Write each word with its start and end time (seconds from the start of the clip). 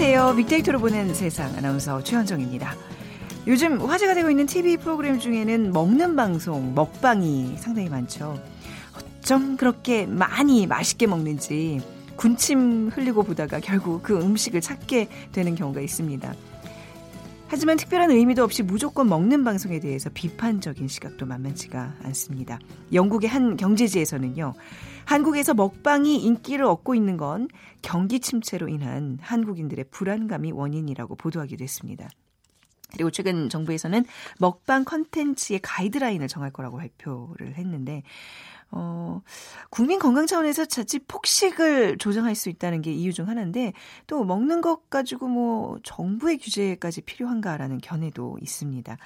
안녕하세요. 0.00 0.36
빅데이터로 0.36 0.78
보는 0.78 1.12
세상 1.12 1.52
아나운서 1.56 2.04
최현정입니다. 2.04 2.72
요즘 3.48 3.80
화제가 3.80 4.14
되고 4.14 4.30
있는 4.30 4.46
TV 4.46 4.76
프로그램 4.76 5.18
중에는 5.18 5.72
먹는 5.72 6.14
방송, 6.14 6.72
먹방이 6.72 7.56
상당히 7.58 7.88
많죠. 7.88 8.40
어쩜 8.94 9.56
그렇게 9.56 10.06
많이 10.06 10.68
맛있게 10.68 11.08
먹는지 11.08 11.80
군침 12.14 12.90
흘리고 12.94 13.24
보다가 13.24 13.58
결국 13.58 14.04
그 14.04 14.16
음식을 14.16 14.60
찾게 14.60 15.08
되는 15.32 15.56
경우가 15.56 15.80
있습니다. 15.80 16.32
하지만 17.50 17.78
특별한 17.78 18.10
의미도 18.10 18.44
없이 18.44 18.62
무조건 18.62 19.08
먹는 19.08 19.42
방송에 19.42 19.80
대해서 19.80 20.10
비판적인 20.12 20.86
시각도 20.86 21.24
만만치가 21.24 21.94
않습니다. 22.04 22.58
영국의 22.92 23.30
한 23.30 23.56
경제지에서는요, 23.56 24.52
한국에서 25.06 25.54
먹방이 25.54 26.22
인기를 26.22 26.66
얻고 26.66 26.94
있는 26.94 27.16
건 27.16 27.48
경기 27.80 28.20
침체로 28.20 28.68
인한 28.68 29.16
한국인들의 29.22 29.86
불안감이 29.90 30.52
원인이라고 30.52 31.16
보도하기도 31.16 31.64
했습니다. 31.64 32.10
그리고 32.92 33.10
최근 33.10 33.48
정부에서는 33.48 34.04
먹방 34.38 34.84
컨텐츠의 34.84 35.60
가이드라인을 35.62 36.28
정할 36.28 36.50
거라고 36.50 36.78
발표를 36.78 37.54
했는데 37.56 38.02
어, 38.70 39.22
국민 39.70 39.98
건강 39.98 40.26
차원에서 40.26 40.66
자칫 40.66 41.06
폭식을 41.08 41.98
조정할 41.98 42.34
수 42.34 42.48
있다는 42.48 42.82
게 42.82 42.92
이유 42.92 43.12
중 43.12 43.28
하나인데 43.28 43.72
또 44.06 44.24
먹는 44.24 44.60
것 44.60 44.90
가지고 44.90 45.28
뭐 45.28 45.78
정부의 45.82 46.38
규제까지 46.38 47.02
필요한가라는 47.02 47.78
견해도 47.78 48.38
있습니다. 48.42 48.96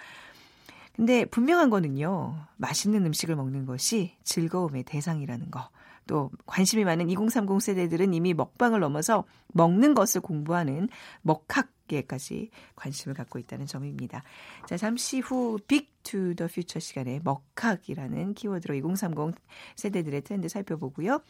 근데 0.94 1.24
분명한 1.24 1.70
거는요. 1.70 2.36
맛있는 2.56 3.06
음식을 3.06 3.36
먹는 3.36 3.64
것이 3.66 4.14
즐거움의 4.24 4.82
대상이라는 4.84 5.50
거. 5.50 5.70
또 6.06 6.30
관심이 6.46 6.84
많은 6.84 7.08
2030 7.08 7.62
세대들은 7.62 8.12
이미 8.12 8.34
먹방을 8.34 8.80
넘어서 8.80 9.24
먹는 9.48 9.94
것을 9.94 10.20
공부하는 10.20 10.88
먹학계까지 11.22 12.50
관심을 12.74 13.14
갖고 13.14 13.38
있다는 13.38 13.66
점입니다. 13.66 14.22
자, 14.66 14.76
잠시 14.76 15.20
후 15.20 15.58
Big 15.66 16.07
to 16.07 16.34
the 16.36 16.46
Future 16.46 16.80
시간에 16.80 17.20
먹학이라는 17.22 18.34
키워드로 18.34 18.74
2030 18.74 19.36
세대들의 19.76 20.22
트렌드 20.22 20.48
살펴보고요. 20.48 21.22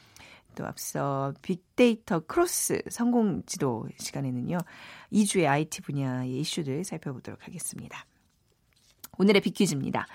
또 0.55 0.67
앞서 0.67 1.33
빅데이터 1.43 2.21
크로스 2.21 2.83
성공 2.91 3.43
지도 3.47 3.89
시간에는요. 3.99 4.59
2주의 5.13 5.47
IT 5.47 5.83
분야의 5.83 6.41
이슈들 6.41 6.85
살펴보도록 6.85 7.47
하겠습니다. 7.47 8.07
오늘의 9.19 9.43
빅퀴즈입니다. 9.43 10.07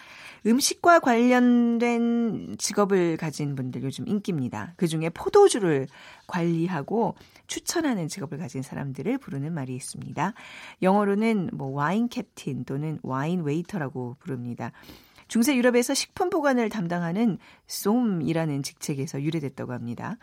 음식과 0.46 1.00
관련된 1.00 2.56
직업을 2.58 3.18
가진 3.18 3.56
분들 3.56 3.84
요즘 3.84 4.08
인기입니다. 4.08 4.74
그 4.76 4.88
중에 4.88 5.10
포도주를 5.10 5.88
관리하고 6.26 7.16
추천하는 7.48 8.08
직업을 8.08 8.38
가진 8.38 8.62
사람들을 8.62 9.18
부르는 9.18 9.54
말이 9.54 9.76
있습니다. 9.76 10.34
영어로는 10.82 11.52
뭐 11.54 11.70
wine 11.70 12.08
captain 12.08 12.66
또는 12.66 13.00
wine 13.04 13.42
waiter라고 13.42 14.16
부릅니다. 14.20 14.72
중세 15.28 15.56
유럽에서 15.56 15.94
식품 15.94 16.30
보관을 16.30 16.70
담당하는 16.70 17.38
솜이라는 17.68 18.64
직책에서 18.64 19.22
유래됐다고 19.22 19.74
합니다. 19.74 20.18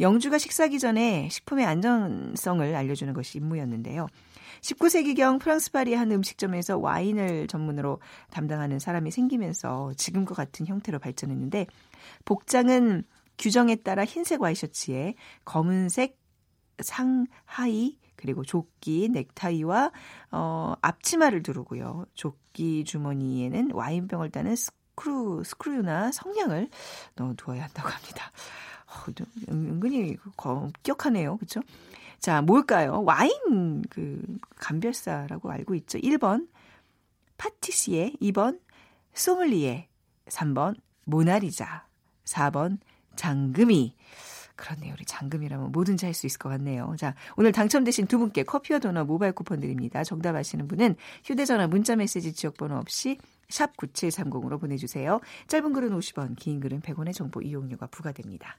영주가 0.00 0.38
식사기 0.38 0.78
전에 0.78 1.28
식품의 1.30 1.64
안전성을 1.64 2.74
알려주는 2.74 3.12
것이 3.14 3.38
임무였는데요. 3.38 4.06
19세기경 4.60 5.40
프랑스 5.40 5.70
파리 5.70 5.94
한 5.94 6.10
음식점에서 6.10 6.78
와인을 6.78 7.46
전문으로 7.46 8.00
담당하는 8.30 8.78
사람이 8.78 9.10
생기면서 9.10 9.92
지금과 9.96 10.34
같은 10.34 10.66
형태로 10.66 10.98
발전했는데 10.98 11.66
복장은 12.24 13.04
규정에 13.38 13.76
따라 13.76 14.04
흰색 14.04 14.42
와이셔츠에 14.42 15.14
검은색 15.44 16.18
상하의 16.80 17.98
그리고 18.18 18.44
조끼, 18.44 19.08
넥타이와 19.08 19.92
어, 20.32 20.74
앞치마를 20.82 21.42
두르고요. 21.42 22.04
조끼 22.14 22.84
주머니에는 22.84 23.70
와인병을 23.72 24.30
따는 24.30 24.56
스크루, 24.56 25.42
스크류나 25.44 26.12
성냥을 26.12 26.68
넣어 27.14 27.34
두어야 27.36 27.62
한다고 27.64 27.88
합니다. 27.88 28.30
어, 28.86 29.12
은근히 29.50 30.16
엄격하네요. 30.36 31.36
그렇죠? 31.36 31.60
자, 32.18 32.42
뭘까요? 32.42 33.02
와인 33.04 33.82
그 33.88 34.20
감별사라고 34.56 35.50
알고 35.50 35.74
있죠. 35.76 35.98
1번 35.98 36.48
파티시에, 37.36 38.14
2번 38.20 38.60
소믈리에, 39.14 39.88
3번 40.26 40.74
모나리자, 41.04 41.86
4번 42.24 42.78
장금이. 43.14 43.94
그렇네요. 44.58 44.92
우리 44.94 45.04
장금이라면 45.04 45.72
뭐든지 45.72 46.04
할 46.04 46.14
수 46.14 46.26
있을 46.26 46.38
것 46.38 46.48
같네요. 46.48 46.94
자, 46.98 47.14
오늘 47.36 47.52
당첨되신 47.52 48.06
두 48.06 48.18
분께 48.18 48.42
커피와 48.42 48.80
도넛 48.80 49.06
모바일 49.06 49.32
쿠폰 49.32 49.60
드립니다. 49.60 50.02
정답 50.02 50.34
아시는 50.34 50.66
분은 50.66 50.96
휴대전화 51.24 51.68
문자메시지 51.68 52.32
지역번호 52.32 52.76
없이 52.76 53.18
샵 53.48 53.76
9730으로 53.76 54.60
보내주세요. 54.60 55.20
짧은 55.46 55.72
글은 55.72 55.90
50원, 55.90 56.34
긴 56.36 56.60
글은 56.60 56.80
100원의 56.80 57.14
정보 57.14 57.40
이용료가 57.40 57.86
부과됩니다. 57.86 58.58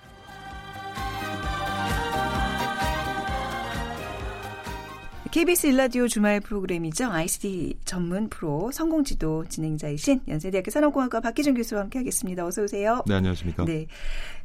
KBS 5.31 5.67
일라디오 5.67 6.09
주말 6.09 6.41
프로그램이죠. 6.41 7.05
ICT 7.05 7.77
전문 7.85 8.27
프로 8.27 8.69
성공지도 8.73 9.45
진행자이신 9.47 10.23
연세대학교 10.27 10.71
산업공학과 10.71 11.21
박희준 11.21 11.53
교수와 11.53 11.83
함께하겠습니다. 11.83 12.45
어서 12.45 12.63
오세요. 12.63 13.01
네, 13.07 13.13
안녕하십니까. 13.13 13.63
네, 13.63 13.87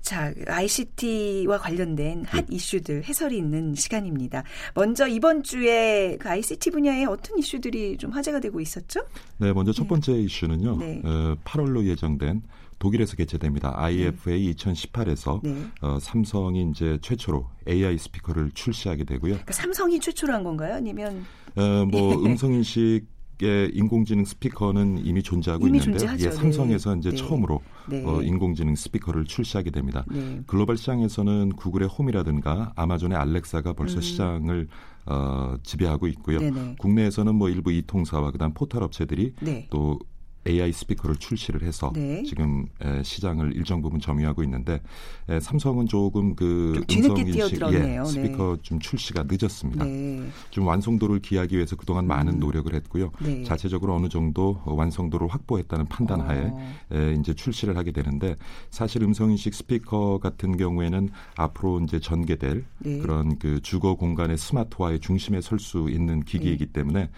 자 0.00 0.32
ICT와 0.46 1.58
관련된 1.58 2.24
핫 2.26 2.46
네. 2.46 2.54
이슈들 2.54 3.02
해설이 3.02 3.36
있는 3.36 3.74
시간입니다. 3.74 4.44
먼저 4.74 5.08
이번 5.08 5.42
주에 5.42 6.18
그 6.20 6.28
ICT 6.28 6.70
분야에 6.70 7.04
어떤 7.06 7.36
이슈들이 7.36 7.96
좀 7.98 8.12
화제가 8.12 8.38
되고 8.38 8.60
있었죠? 8.60 9.00
네, 9.38 9.52
먼저 9.52 9.72
첫 9.72 9.82
네. 9.82 9.88
번째 9.88 10.12
네. 10.12 10.20
이슈는요. 10.20 10.76
네. 10.76 11.02
어, 11.04 11.36
8월로 11.44 11.84
예정된 11.84 12.42
독일에서 12.78 13.16
개최됩니다. 13.16 13.72
IFA 13.76 14.46
네. 14.46 14.52
2018에서 14.52 15.40
네. 15.42 15.66
어, 15.80 15.98
삼성이 16.00 16.68
이제 16.70 16.98
최초로 17.00 17.48
AI 17.68 17.98
스피커를 17.98 18.50
출시하게 18.52 19.04
되고요. 19.04 19.32
그러니까 19.32 19.52
삼성이 19.52 19.98
최초로 19.98 20.32
한 20.32 20.44
건가요? 20.44 20.74
아니면 20.74 21.24
어, 21.56 21.84
뭐 21.86 22.14
음성 22.24 22.52
인식 22.52 23.06
의 23.42 23.70
인공지능 23.74 24.24
스피커는 24.24 25.04
이미 25.04 25.22
존재하고 25.22 25.68
이미 25.68 25.76
있는데 25.76 26.06
예, 26.20 26.30
삼성에서 26.30 26.94
네. 26.94 27.00
이제 27.00 27.10
네. 27.10 27.16
처음으로 27.16 27.60
네. 27.86 28.02
어, 28.02 28.22
인공지능 28.22 28.74
스피커를 28.74 29.26
출시하게 29.26 29.72
됩니다. 29.72 30.06
네. 30.08 30.40
글로벌 30.46 30.78
시장에서는 30.78 31.50
구글의 31.50 31.86
홈이라든가 31.86 32.72
아마존의 32.76 33.18
알렉사가 33.18 33.74
벌써 33.74 33.96
음. 33.96 34.00
시장을 34.00 34.68
어, 35.04 35.54
지배하고 35.62 36.06
있고요. 36.06 36.38
네네. 36.38 36.76
국내에서는 36.78 37.34
뭐 37.34 37.50
일부 37.50 37.70
이통사와 37.72 38.30
그다음 38.30 38.54
포털 38.54 38.82
업체들이 38.82 39.34
네. 39.42 39.66
또 39.68 39.98
AI 40.46 40.72
스피커를 40.72 41.16
출시를 41.16 41.62
해서 41.62 41.92
네. 41.94 42.22
지금 42.22 42.66
시장을 43.02 43.54
일정 43.56 43.82
부분 43.82 44.00
점유하고 44.00 44.42
있는데 44.44 44.80
삼성은 45.40 45.86
조금 45.86 46.34
그 46.34 46.84
음성 46.90 47.16
인식 47.18 47.60
예, 47.72 47.78
네. 47.78 48.04
스피커 48.04 48.56
네. 48.56 48.62
좀 48.62 48.78
출시가 48.78 49.24
늦었습니다. 49.28 49.84
네. 49.84 50.26
좀 50.50 50.66
완성도를 50.66 51.20
기하기 51.20 51.56
위해서 51.56 51.76
그동안 51.76 52.06
많은 52.06 52.34
음. 52.34 52.38
노력을 52.40 52.72
했고요. 52.72 53.10
네. 53.20 53.42
자체적으로 53.42 53.94
어느 53.94 54.08
정도 54.08 54.60
완성도를 54.64 55.28
확보했다는 55.28 55.86
판단하에 55.86 56.50
어. 56.52 57.14
이제 57.18 57.34
출시를 57.34 57.76
하게 57.76 57.92
되는데 57.92 58.36
사실 58.70 59.02
음성 59.02 59.30
인식 59.30 59.54
스피커 59.54 60.20
같은 60.22 60.56
경우에는 60.56 61.08
앞으로 61.36 61.80
이제 61.80 61.98
전개될 61.98 62.64
네. 62.78 62.98
그런 62.98 63.38
그 63.38 63.60
주거 63.62 63.94
공간의 63.94 64.38
스마트화의 64.38 65.00
중심에 65.00 65.40
설 65.40 65.56
수 65.58 65.88
있는 65.88 66.22
기기이기 66.22 66.66
네. 66.66 66.72
때문에 66.72 67.08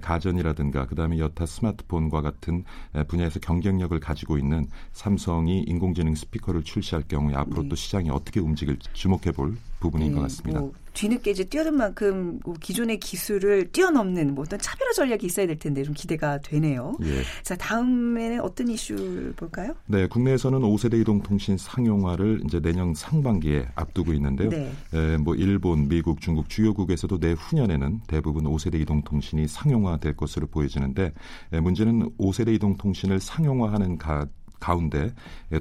가전이라든가 0.00 0.86
그다음에 0.86 1.18
여타 1.18 1.44
스마트폰과 1.44 2.22
같은 2.22 2.64
분야에서 3.08 3.40
경쟁력을 3.40 3.98
가지고 4.00 4.38
있는 4.38 4.66
삼성이 4.92 5.62
인공지능 5.62 6.14
스피커를 6.14 6.62
출시할 6.62 7.04
경우에 7.08 7.34
앞으로 7.34 7.62
네. 7.62 7.68
또 7.68 7.76
시장이 7.76 8.10
어떻게 8.10 8.40
움직일 8.40 8.78
주목해 8.92 9.32
볼 9.32 9.56
부분인 9.80 10.10
네, 10.10 10.14
것 10.14 10.22
같습니다. 10.22 10.60
뭐 10.60 10.72
뒤늦게 10.92 11.30
이제 11.30 11.44
뛰어든 11.44 11.74
만큼 11.76 12.38
뭐 12.44 12.54
기존의 12.60 12.98
기술을 13.00 13.70
뛰어넘는 13.72 14.34
뭐 14.34 14.44
어떤 14.44 14.58
차별화 14.58 14.92
전략이 14.92 15.26
있어야 15.26 15.46
될 15.46 15.58
텐데 15.58 15.82
좀 15.82 15.94
기대가 15.94 16.38
되네요. 16.38 16.96
예. 17.02 17.22
자 17.42 17.56
다음에는 17.56 18.40
어떤 18.40 18.68
이슈를 18.68 19.32
볼까요? 19.36 19.74
네, 19.86 20.06
국내에서는 20.06 20.60
5세대 20.60 21.00
이동통신 21.00 21.56
상용화를 21.56 22.42
이제 22.44 22.60
내년 22.60 22.94
상반기에 22.94 23.68
앞두고 23.74 24.12
있는데요. 24.14 24.50
네. 24.50 24.72
에, 24.94 25.16
뭐 25.16 25.34
일본, 25.34 25.88
미국, 25.88 26.20
중국 26.20 26.48
주요국에서도 26.48 27.18
내후년에는 27.18 28.00
대부분 28.06 28.44
5세대 28.44 28.80
이동통신이 28.80 29.48
상용화될 29.48 30.16
것으로 30.16 30.48
보여지는데 30.48 31.12
에, 31.52 31.60
문제는 31.60 32.10
5세대 32.18 32.52
이동통신을 32.54 33.20
상용화하는 33.20 33.96
가, 33.96 34.26
가운데 34.60 35.12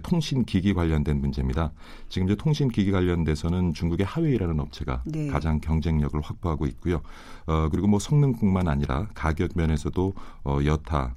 통신 0.04 0.46
기기 0.46 0.74
관련된 0.74 1.20
문제입니다. 1.20 1.72
지금 2.10 2.28
이제 2.28 2.36
통신 2.36 2.68
기기 2.70 2.92
관련돼서는 2.92 3.74
중국의 3.74 4.06
하웨이라는 4.06 4.60
업체가 4.60 5.04
네. 5.06 5.28
가장 5.28 5.60
경쟁력을 5.60 6.20
확보하고 6.20 6.68
있고요. 6.68 7.02
어, 7.48 7.70
그리고 7.72 7.88
뭐 7.88 8.00
성능뿐만 8.00 8.68
아니라 8.68 9.08
가격 9.14 9.52
면에서도 9.56 10.14
어, 10.44 10.60
여타 10.66 11.00
아, 11.00 11.16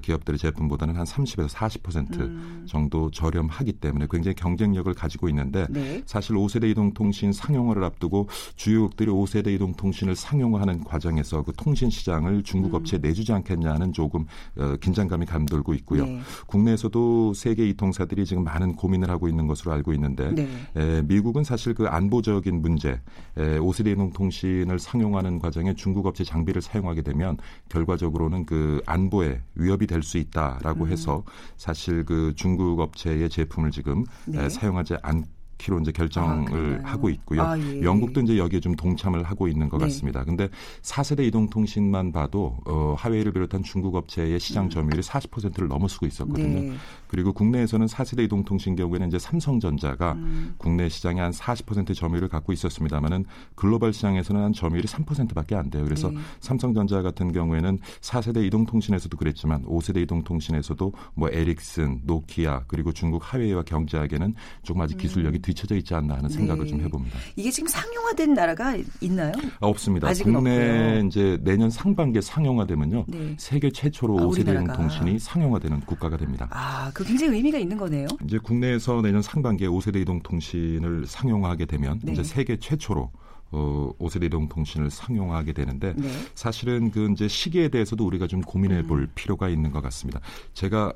기업들의 0.00 0.38
제품보다는 0.38 0.96
한 0.96 1.04
30에서 1.04 1.48
40% 1.48 2.20
음. 2.20 2.64
정도 2.66 3.10
저렴하기 3.10 3.74
때문에 3.74 4.06
굉장히 4.10 4.34
경쟁력을 4.34 4.92
가지고 4.94 5.28
있는데 5.28 5.66
네. 5.68 6.02
사실 6.06 6.36
5세대 6.36 6.70
이동통신 6.70 7.32
상용화를 7.32 7.84
앞두고 7.84 8.28
주요국들이 8.56 9.10
5세대 9.10 9.48
이동통신을 9.48 10.16
상용화하는 10.16 10.84
과정에서 10.84 11.42
그 11.42 11.52
통신 11.56 11.90
시장을 11.90 12.42
중국 12.42 12.72
음. 12.72 12.76
업체에 12.76 12.98
내주지 13.00 13.32
않겠냐는 13.32 13.92
조금 13.92 14.24
어, 14.56 14.76
긴장감이 14.80 15.26
감돌고 15.26 15.74
있고요. 15.74 16.06
네. 16.06 16.20
국내에서도 16.46 17.34
세계 17.34 17.68
이통사들이 17.68 18.24
지금 18.24 18.44
많은 18.44 18.76
고민을 18.76 19.10
하고 19.10 19.28
있는 19.28 19.46
것으로 19.46 19.72
알고 19.72 19.92
있는데 19.92 20.30
네. 20.32 20.48
에, 20.76 21.02
미국은 21.02 21.44
사실 21.44 21.74
그 21.74 21.86
안보적인 21.86 22.62
문제, 22.62 23.00
에, 23.36 23.58
5세대 23.58 23.92
이동통신을 23.92 24.78
상용화하는 24.78 25.38
과정에 25.38 25.74
중국 25.74 26.06
업체 26.06 26.24
장비를 26.24 26.62
사용하게 26.62 27.02
되면 27.02 27.36
결과적으로는 27.68 28.46
그 28.46 28.80
안보에 28.86 29.42
위협 29.54 29.73
위협이 29.74 29.86
될 29.86 30.04
수 30.04 30.18
있다라고 30.18 30.84
음. 30.84 30.90
해서 30.90 31.24
사실 31.56 32.04
그 32.04 32.32
중국 32.36 32.78
업체의 32.80 33.28
제품을 33.30 33.70
지금 33.70 34.04
네. 34.26 34.48
사용하지 34.48 34.96
않 35.02 35.24
키로 35.56 35.78
이제 35.78 35.92
결정을 35.92 36.82
아, 36.84 36.90
하고 36.90 37.08
있고요. 37.08 37.42
아, 37.42 37.58
예. 37.58 37.80
영국도 37.80 38.20
이제 38.22 38.36
여기에 38.36 38.60
좀 38.60 38.74
동참을 38.74 39.22
하고 39.22 39.48
있는 39.48 39.68
것 39.68 39.78
네. 39.78 39.84
같습니다. 39.84 40.24
근데 40.24 40.48
4세대 40.82 41.24
이동통신만 41.26 42.12
봐도 42.12 42.58
어, 42.66 42.94
하웨이를 42.98 43.32
비롯한 43.32 43.62
중국 43.62 43.94
업체의 43.94 44.40
시장 44.40 44.64
음. 44.64 44.70
점유율이 44.70 45.00
40%를 45.00 45.68
넘어서고 45.68 46.06
있었거든요. 46.06 46.60
네. 46.60 46.72
그리고 47.14 47.32
국내에서는 47.32 47.86
4세대 47.86 48.24
이동통신 48.24 48.74
경우에는 48.74 49.06
이제 49.06 49.20
삼성전자가 49.20 50.14
음. 50.14 50.56
국내 50.58 50.88
시장에 50.88 51.20
한40% 51.20 51.94
점유율을 51.94 52.28
갖고 52.28 52.52
있었습니다만은 52.52 53.24
글로벌 53.54 53.92
시장에서는 53.92 54.42
한 54.42 54.52
점유율이 54.52 54.88
3%밖에 54.88 55.54
안 55.54 55.70
돼요. 55.70 55.84
그래서 55.84 56.10
네. 56.10 56.18
삼성전자 56.40 57.02
같은 57.02 57.30
경우에는 57.30 57.78
4세대 58.00 58.44
이동통신에서도 58.46 59.16
그랬지만 59.16 59.62
5세대 59.62 60.02
이동통신에서도 60.02 60.92
뭐 61.14 61.28
에릭슨, 61.30 62.00
노키아 62.02 62.64
그리고 62.66 62.90
중국 62.90 63.22
하웨이와 63.32 63.62
경제하게는 63.62 64.34
조금 64.64 64.82
아직 64.82 64.98
기술력이 64.98 65.38
음. 65.38 65.42
뒤쳐져 65.42 65.76
있지 65.76 65.94
않나 65.94 66.16
하는 66.16 66.28
생각을 66.28 66.64
네. 66.64 66.70
좀 66.70 66.80
해봅니다. 66.80 67.16
이게 67.36 67.48
지금 67.52 67.68
상용화된 67.68 68.34
나라가 68.34 68.74
있나요? 69.00 69.30
아, 69.60 69.68
없습니다. 69.68 70.12
국내 70.14 70.50
없고요. 70.50 71.06
이제 71.06 71.38
내년 71.44 71.70
상반기에 71.70 72.22
상용화되면요, 72.22 73.04
네. 73.06 73.36
세계 73.38 73.70
최초로 73.70 74.18
아, 74.18 74.26
5세대 74.26 74.50
이동통신이 74.50 75.20
상용화되는 75.20 75.82
국가가 75.82 76.16
됩니다. 76.16 76.48
아, 76.50 76.90
그 76.92 77.03
굉장히 77.04 77.36
의미가 77.36 77.58
있는 77.58 77.76
거네요. 77.76 78.08
이제 78.24 78.38
국내에서 78.38 79.02
내년 79.02 79.22
상반기에 79.22 79.68
5세대 79.68 80.00
이동 80.00 80.20
통신을 80.20 81.06
상용화하게 81.06 81.66
되면 81.66 82.00
네. 82.02 82.12
이제 82.12 82.22
세계 82.22 82.56
최초로 82.56 83.10
어, 83.52 83.92
5세대 83.98 84.24
이동 84.24 84.48
통신을 84.48 84.90
상용화하게 84.90 85.52
되는데 85.52 85.94
네. 85.96 86.08
사실은 86.34 86.90
그 86.90 87.08
이제 87.12 87.28
시기에 87.28 87.68
대해서도 87.68 88.04
우리가 88.04 88.26
좀 88.26 88.40
고민해 88.40 88.82
볼 88.86 89.00
음. 89.00 89.08
필요가 89.14 89.48
있는 89.48 89.70
것 89.70 89.80
같습니다. 89.82 90.20
제가 90.54 90.92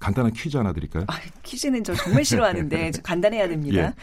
간단한 0.00 0.32
퀴즈 0.32 0.56
하나 0.56 0.72
드릴까요? 0.72 1.04
아, 1.06 1.18
퀴즈는 1.42 1.82
저 1.84 1.94
정말 1.94 2.24
싫어하는데 2.24 2.90
간단해야 3.02 3.48
됩니다. 3.48 3.86
예. 3.86 3.94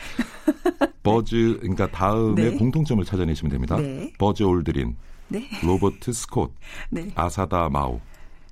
버즈 1.03 1.57
그러니까 1.59 1.89
다음에 1.91 2.51
네. 2.51 2.57
공통점을 2.57 3.03
찾아내시면 3.03 3.51
됩니다. 3.51 3.77
네. 3.77 4.11
버즈 4.17 4.44
올드린, 4.44 4.95
네. 5.27 5.47
로버트 5.63 6.13
스콧, 6.13 6.53
네. 6.89 7.11
아사다 7.13 7.69
마오. 7.69 7.99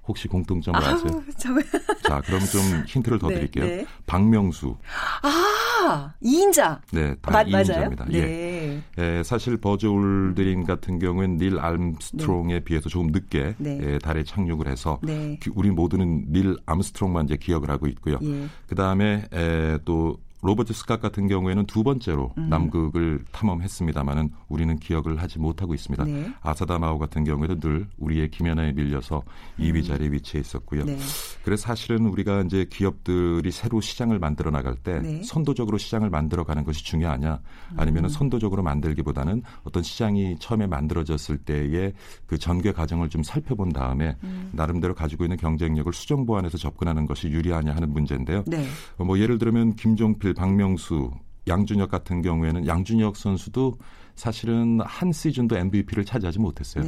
혹시 0.10 0.28
공통점을 0.28 0.84
아, 0.84 0.90
아세요? 0.90 1.24
정... 1.38 1.56
자, 2.02 2.20
그럼 2.26 2.40
좀 2.40 2.84
힌트를 2.88 3.20
더 3.20 3.28
네, 3.28 3.36
드릴게요. 3.36 3.66
네. 3.66 3.86
박명수. 4.08 4.76
아, 5.22 6.14
2인자. 6.24 6.80
네, 6.92 7.14
다 7.22 7.32
마, 7.32 7.44
2인자입니다. 7.44 8.10
네. 8.10 8.18
예. 8.18 8.84
예. 8.98 9.24
사실 9.24 9.58
버즈 9.58 9.86
올드린 9.86 10.66
같은 10.66 10.98
경우에는 10.98 11.38
닐 11.38 11.60
암스트롱에 11.60 12.54
네. 12.56 12.60
비해서 12.62 12.90
조금 12.90 13.12
늦게 13.12 13.54
네. 13.60 13.80
예, 13.84 14.00
달에 14.00 14.24
착륙을 14.24 14.68
해서 14.68 15.00
네. 15.04 15.40
우리 15.54 15.70
모두는 15.70 16.32
닐 16.32 16.58
암스트롱만 16.66 17.26
이제 17.26 17.38
기억을 17.38 17.70
하고 17.70 17.86
있고요. 17.86 18.18
예. 18.24 18.48
그다음에 18.66 19.26
에, 19.32 19.78
또 19.86 20.18
로버트 20.42 20.74
스캇 20.74 21.02
같은 21.02 21.28
경우에는 21.28 21.66
두 21.66 21.84
번째로 21.84 22.32
음. 22.38 22.50
남극을 22.50 23.26
탐험했습니다마는 23.32 24.30
우리는 24.48 24.78
기억을 24.78 25.22
하지 25.22 25.38
못하고 25.38 25.74
있습니다. 25.74 26.06
네. 26.06 26.32
아사다 26.42 26.80
마오 26.80 26.98
같은 26.98 27.26
경우에도 27.26 27.60
늘 27.60 27.88
우리의 27.98 28.32
김연아에 28.32 28.72
밀려서 28.72 29.24
2위 29.60 29.78
음. 29.78 29.84
자리에 29.84 30.12
위치해 30.12 30.40
있었고요. 30.40 30.86
네. 30.86 30.98
그래서 31.44 31.64
사실은 31.64 32.08
우리가 32.08 32.42
이제 32.44 32.66
기업들이 32.70 33.52
새로 33.52 33.82
시장을 33.82 34.18
만들어 34.20 34.50
나갈 34.50 34.76
때 34.76 35.00
네. 35.00 35.22
선도적으로 35.24 35.78
시장을 35.78 36.10
만들어 36.10 36.46
가는 36.46 36.64
것이 36.64 36.86
중요하냐 36.86 37.42
아니면 37.76 38.06
음. 38.06 38.10
선도적으로 38.10 38.64
만들기보다는 38.64 39.44
어떤 39.64 39.84
시장이 39.84 40.38
처음에 40.40 40.68
만들어졌을 40.68 41.38
때의 41.38 41.94
그 42.28 42.38
전개 42.38 42.72
과정을 42.72 43.10
좀 43.10 43.24
살펴본 43.24 43.70
다음에 43.70 44.16
음. 44.24 44.52
나름대로 44.54 44.96
가지고 44.96 45.26
있는 45.26 45.36
경쟁력을 45.36 45.92
수정 45.92 46.26
보완해서 46.26 46.58
접근하는 46.58 47.06
것이 47.06 47.28
유리하냐 47.28 47.76
하는 47.76 47.92
문제인데요. 47.92 48.44
네. 48.48 48.66
뭐 48.98 49.20
예를 49.20 49.38
들면 49.38 49.76
김종필 49.76 50.29
그 50.30 50.34
박명수, 50.34 51.12
양준혁 51.48 51.90
같은 51.90 52.22
경우에는 52.22 52.68
양준혁 52.68 53.16
선수도 53.16 53.78
사실은 54.16 54.80
한 54.82 55.12
시즌도 55.12 55.58
MVP를 55.58 56.06
차지하지 56.06 56.40
못했어요. 56.40 56.84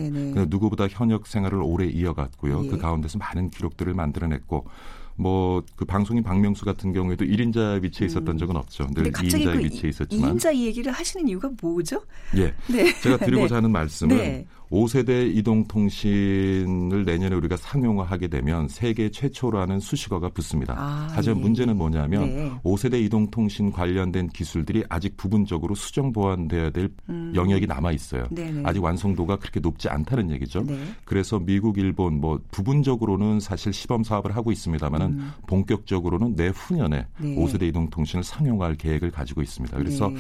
누구보다 0.47 0.87
현역 0.87 1.25
생활을 1.25 1.59
오래 1.63 1.87
이어갔고요. 1.87 2.65
예. 2.65 2.67
그 2.69 2.77
가운데서 2.77 3.17
많은 3.17 3.49
기록들을 3.49 3.93
만들어냈고 3.93 4.67
뭐 5.15 5.63
그 5.75 5.85
방송인 5.85 6.23
박명수 6.23 6.63
같은 6.65 6.93
경우에도 6.93 7.25
1인자 7.25 7.81
위치에 7.81 8.05
있었던 8.07 8.35
음. 8.35 8.37
적은 8.37 8.55
없죠. 8.55 8.87
늘 8.93 9.11
2인자 9.11 9.53
그 9.53 9.59
위치에 9.59 9.89
있었지만 9.89 10.37
2인자 10.37 10.53
이 10.53 10.65
얘기를 10.67 10.91
하시는 10.91 11.27
이유가 11.27 11.49
뭐죠? 11.59 12.03
예. 12.37 12.53
네. 12.67 12.93
제가 13.01 13.17
드리고자 13.17 13.47
네. 13.49 13.55
하는 13.55 13.71
말씀은 13.71 14.17
네. 14.17 14.45
5세대 14.71 15.35
이동통신을 15.35 17.03
내년에 17.03 17.35
우리가 17.35 17.57
상용화하게 17.57 18.29
되면 18.29 18.69
세계 18.69 19.11
최초라는 19.11 19.81
수식어가 19.81 20.29
붙습니다. 20.29 20.75
아, 20.77 21.09
하지만 21.11 21.39
예. 21.39 21.41
문제는 21.41 21.77
뭐냐면 21.77 22.35
네. 22.35 22.51
5세대 22.63 23.03
이동통신 23.03 23.71
관련된 23.71 24.29
기술들이 24.29 24.85
아직 24.87 25.17
부분적으로 25.17 25.75
수정 25.75 26.13
보완돼야 26.13 26.69
될 26.69 26.89
음. 27.09 27.33
영역이 27.35 27.67
남아 27.67 27.91
있어요. 27.91 28.25
네네. 28.31 28.63
아직 28.65 28.81
완성도가 28.81 29.37
그렇게 29.37 29.59
높지 29.59 29.89
않다는 29.89 30.31
얘기죠. 30.31 30.63
네. 30.63 30.79
그래서 31.03 31.37
미국, 31.37 31.77
일본 31.77 32.21
뭐 32.21 32.39
부분적으로는 32.51 33.41
사실 33.41 33.73
시범 33.73 34.03
사업을 34.03 34.35
하고 34.35 34.53
있습니다만은 34.53 35.07
음. 35.07 35.31
본격적으로는 35.47 36.35
내후년에 36.35 37.07
네. 37.19 37.35
5세대 37.35 37.63
이동통신을 37.63 38.23
상용화할 38.23 38.75
계획을 38.75 39.11
가지고 39.11 39.41
있습니다. 39.41 39.77
그래서 39.77 40.07
네. 40.07 40.15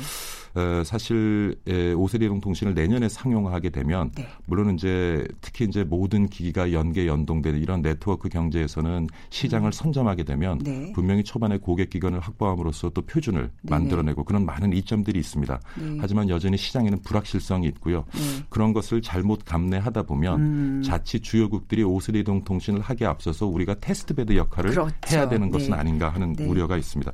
어, 0.53 0.83
사실 0.83 1.55
에, 1.67 1.93
5세대 1.93 2.23
이동통신을 2.23 2.73
내년에 2.73 3.07
상용화하게 3.07 3.69
되면 3.69 4.11
네. 4.15 4.27
물론 4.45 4.75
이제 4.75 5.25
특히 5.39 5.65
이제 5.65 5.83
모든 5.83 6.27
기기가 6.27 6.73
연계 6.73 7.07
연동되는 7.07 7.59
이런 7.59 7.81
네트워크 7.81 8.27
경제에서는 8.29 9.07
시장을 9.29 9.69
음. 9.69 9.71
선점하게 9.71 10.23
되면 10.23 10.59
네. 10.59 10.91
분명히 10.93 11.23
초반에 11.23 11.57
고객 11.57 11.89
기반을 11.89 12.19
확보함으로써 12.19 12.89
또 12.89 13.01
표준을 13.01 13.43
네. 13.43 13.69
만들어내고 13.69 14.23
그런 14.25 14.45
많은 14.45 14.73
이점들이 14.73 15.19
있습니다. 15.19 15.59
네. 15.79 15.97
하지만 15.99 16.29
여전히 16.29 16.57
시장에는 16.57 17.01
불확실성이 17.01 17.67
있고요. 17.67 18.05
네. 18.13 18.45
그런 18.49 18.73
것을 18.73 19.01
잘못 19.01 19.45
감내하다 19.45 20.03
보면 20.03 20.39
음. 20.41 20.81
자칫 20.83 21.21
주요국들이 21.21 21.83
5세대 21.83 22.17
이동통신을 22.17 22.81
하기에 22.81 23.07
앞서서 23.07 23.45
우리가 23.47 23.75
test 23.75 24.09
bed 24.09 24.35
역할을 24.35 24.71
그렇죠. 24.71 24.93
해야 25.11 25.29
되는 25.29 25.49
것은 25.49 25.71
네. 25.71 25.75
아닌가 25.77 26.09
하는 26.09 26.35
우려가 26.39 26.77
있습니다. 26.77 27.11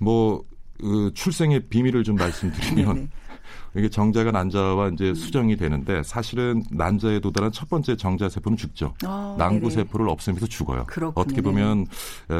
뭐 0.00 0.44
그 0.80 1.10
출생의 1.14 1.68
비밀을 1.68 2.04
좀 2.04 2.16
말씀드리면 2.16 3.10
이게 3.76 3.88
정자가 3.88 4.30
난자와 4.30 4.88
이제 4.88 5.10
음. 5.10 5.14
수정이 5.14 5.56
되는데 5.56 6.02
사실은 6.02 6.62
난자에 6.70 7.20
도달한 7.20 7.52
첫 7.52 7.68
번째 7.68 7.96
정자 7.96 8.28
세포는 8.28 8.56
죽죠. 8.56 8.94
아, 9.04 9.36
난구 9.38 9.70
세포를 9.70 10.08
없애면서 10.08 10.46
죽어요. 10.46 10.84
그렇군요. 10.86 11.12
어떻게 11.22 11.42
보면 11.42 11.86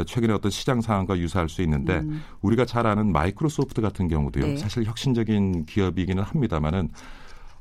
최근에 0.07 0.33
어떤 0.33 0.51
시장 0.51 0.81
상황과 0.81 1.19
유사할 1.19 1.49
수 1.49 1.63
있는데 1.63 1.99
음. 1.99 2.23
우리가 2.41 2.65
잘 2.65 2.87
아는 2.87 3.13
마이크로소프트 3.13 3.81
같은 3.83 4.09
경우도요. 4.09 4.47
네. 4.47 4.57
사실 4.57 4.85
혁신적인 4.85 5.67
기업이기는 5.67 6.23
합니다만은 6.23 6.91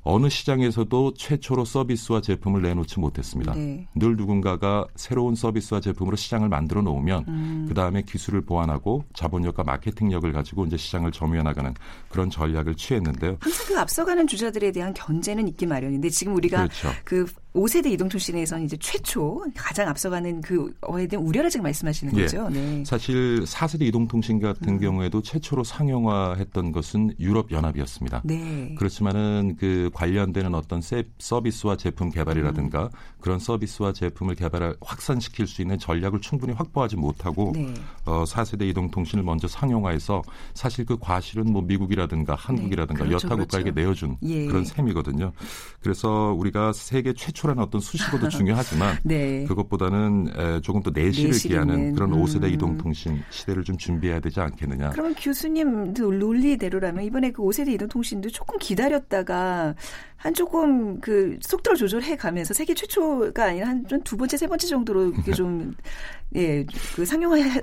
어느 0.09 0.29
시장에서도 0.29 1.15
최초로 1.15 1.65
서비스와 1.65 2.21
제품을 2.21 2.61
내놓지 2.61 2.97
못했습니다. 3.01 3.53
네. 3.53 3.85
늘 3.93 4.15
누군가가 4.15 4.87
새로운 4.95 5.35
서비스와 5.35 5.81
제품으로 5.81 6.15
시장을 6.15 6.47
만들어 6.47 6.81
놓으면 6.81 7.25
음. 7.27 7.65
그 7.67 7.73
다음에 7.73 8.03
기술을 8.03 8.39
보완하고 8.41 9.03
자본력과 9.13 9.65
마케팅력을 9.65 10.31
가지고 10.31 10.65
이제 10.65 10.77
시장을 10.77 11.11
점유해 11.11 11.43
나가는 11.43 11.73
그런 12.07 12.29
전략을 12.29 12.75
취했는데요. 12.75 13.35
항상 13.41 13.65
그 13.67 13.77
앞서가는 13.77 14.27
주자들에 14.27 14.71
대한 14.71 14.93
견제는 14.93 15.45
있기 15.49 15.65
마련인데 15.65 16.09
지금 16.09 16.35
우리가 16.35 16.59
그렇죠. 16.59 16.89
그 17.03 17.25
5세대 17.57 17.91
이동통신에서는 17.91 18.65
이제 18.65 18.77
최초 18.77 19.43
가장 19.55 19.89
앞서가는 19.89 20.41
그어에 20.41 21.07
대한 21.07 21.25
우려를 21.25 21.49
지금 21.49 21.63
말씀하시는 21.63 22.15
예. 22.15 22.21
거죠. 22.21 22.47
예. 22.51 22.53
네. 22.53 22.85
사실 22.85 23.43
4세대 23.43 23.81
이동통신 23.81 24.39
같은 24.39 24.73
음. 24.73 24.79
경우에도 24.79 25.21
최초로 25.21 25.63
상용화했던 25.63 26.71
것은 26.71 27.15
유럽 27.19 27.51
연합이었습니다. 27.51 28.21
네. 28.25 28.75
그렇지만은 28.77 29.55
그 29.59 29.89
관련되는 29.93 30.53
어떤 30.53 30.81
서비스와 31.17 31.77
제품 31.77 32.11
개발이라든가 32.11 32.83
음. 32.83 32.89
그런 33.19 33.39
서비스와 33.39 33.91
제품을 33.91 34.35
개발할 34.35 34.75
확산시킬 34.81 35.47
수 35.47 35.63
있는 35.63 35.79
전략을 35.79 36.21
충분히 36.21 36.53
확보하지 36.53 36.95
못하고 36.95 37.53
네. 37.55 37.73
어, 38.05 38.23
4세대 38.23 38.69
이동통신을 38.69 39.23
먼저 39.23 39.47
상용화해서 39.47 40.21
사실 40.53 40.85
그 40.85 40.97
과실은 40.99 41.51
뭐 41.51 41.63
미국이라든가 41.63 42.35
한국이라든가 42.35 43.03
네. 43.03 43.09
그렇죠, 43.09 43.25
여타 43.25 43.35
국가에게 43.35 43.71
그렇죠. 43.71 43.81
내어준 43.81 44.17
예. 44.23 44.45
그런 44.45 44.63
셈이거든요. 44.63 45.31
그래서 45.81 46.35
우리가 46.37 46.73
세계 46.73 47.13
최초 47.13 47.46
라는 47.47 47.63
어떤 47.63 47.81
수식어도 47.81 48.27
중요하지만 48.29 48.97
네. 49.03 49.45
그것보다는 49.45 50.61
조금 50.61 50.81
더 50.83 50.91
내실을 50.93 51.31
기하는 51.31 51.93
그런 51.93 52.11
5세대 52.11 52.43
음. 52.45 52.49
이동통신 52.53 53.21
시대를 53.29 53.63
좀 53.63 53.77
준비해야 53.77 54.19
되지 54.19 54.39
않겠느냐. 54.39 54.89
그러면 54.91 55.15
교수님 55.15 55.93
논리대로라면 55.93 57.03
이번에 57.03 57.31
그 57.31 57.41
5세대 57.41 57.69
이동통신도 57.69 58.29
조금 58.29 58.57
기다렸다가 58.59 59.75
한 60.17 60.33
조금 60.33 60.99
그 60.99 61.37
속도를 61.41 61.77
조절해 61.77 62.15
가면서 62.15 62.53
세계 62.53 62.73
최초가 62.73 63.45
아니라 63.45 63.67
한 63.67 63.85
두 64.03 64.15
번째 64.17 64.37
세 64.37 64.47
번째 64.47 64.67
정도로 64.67 65.09
이게 65.09 65.31
좀 65.33 65.73
예, 66.35 66.65
그 66.95 67.05
상용화하면 67.05 67.61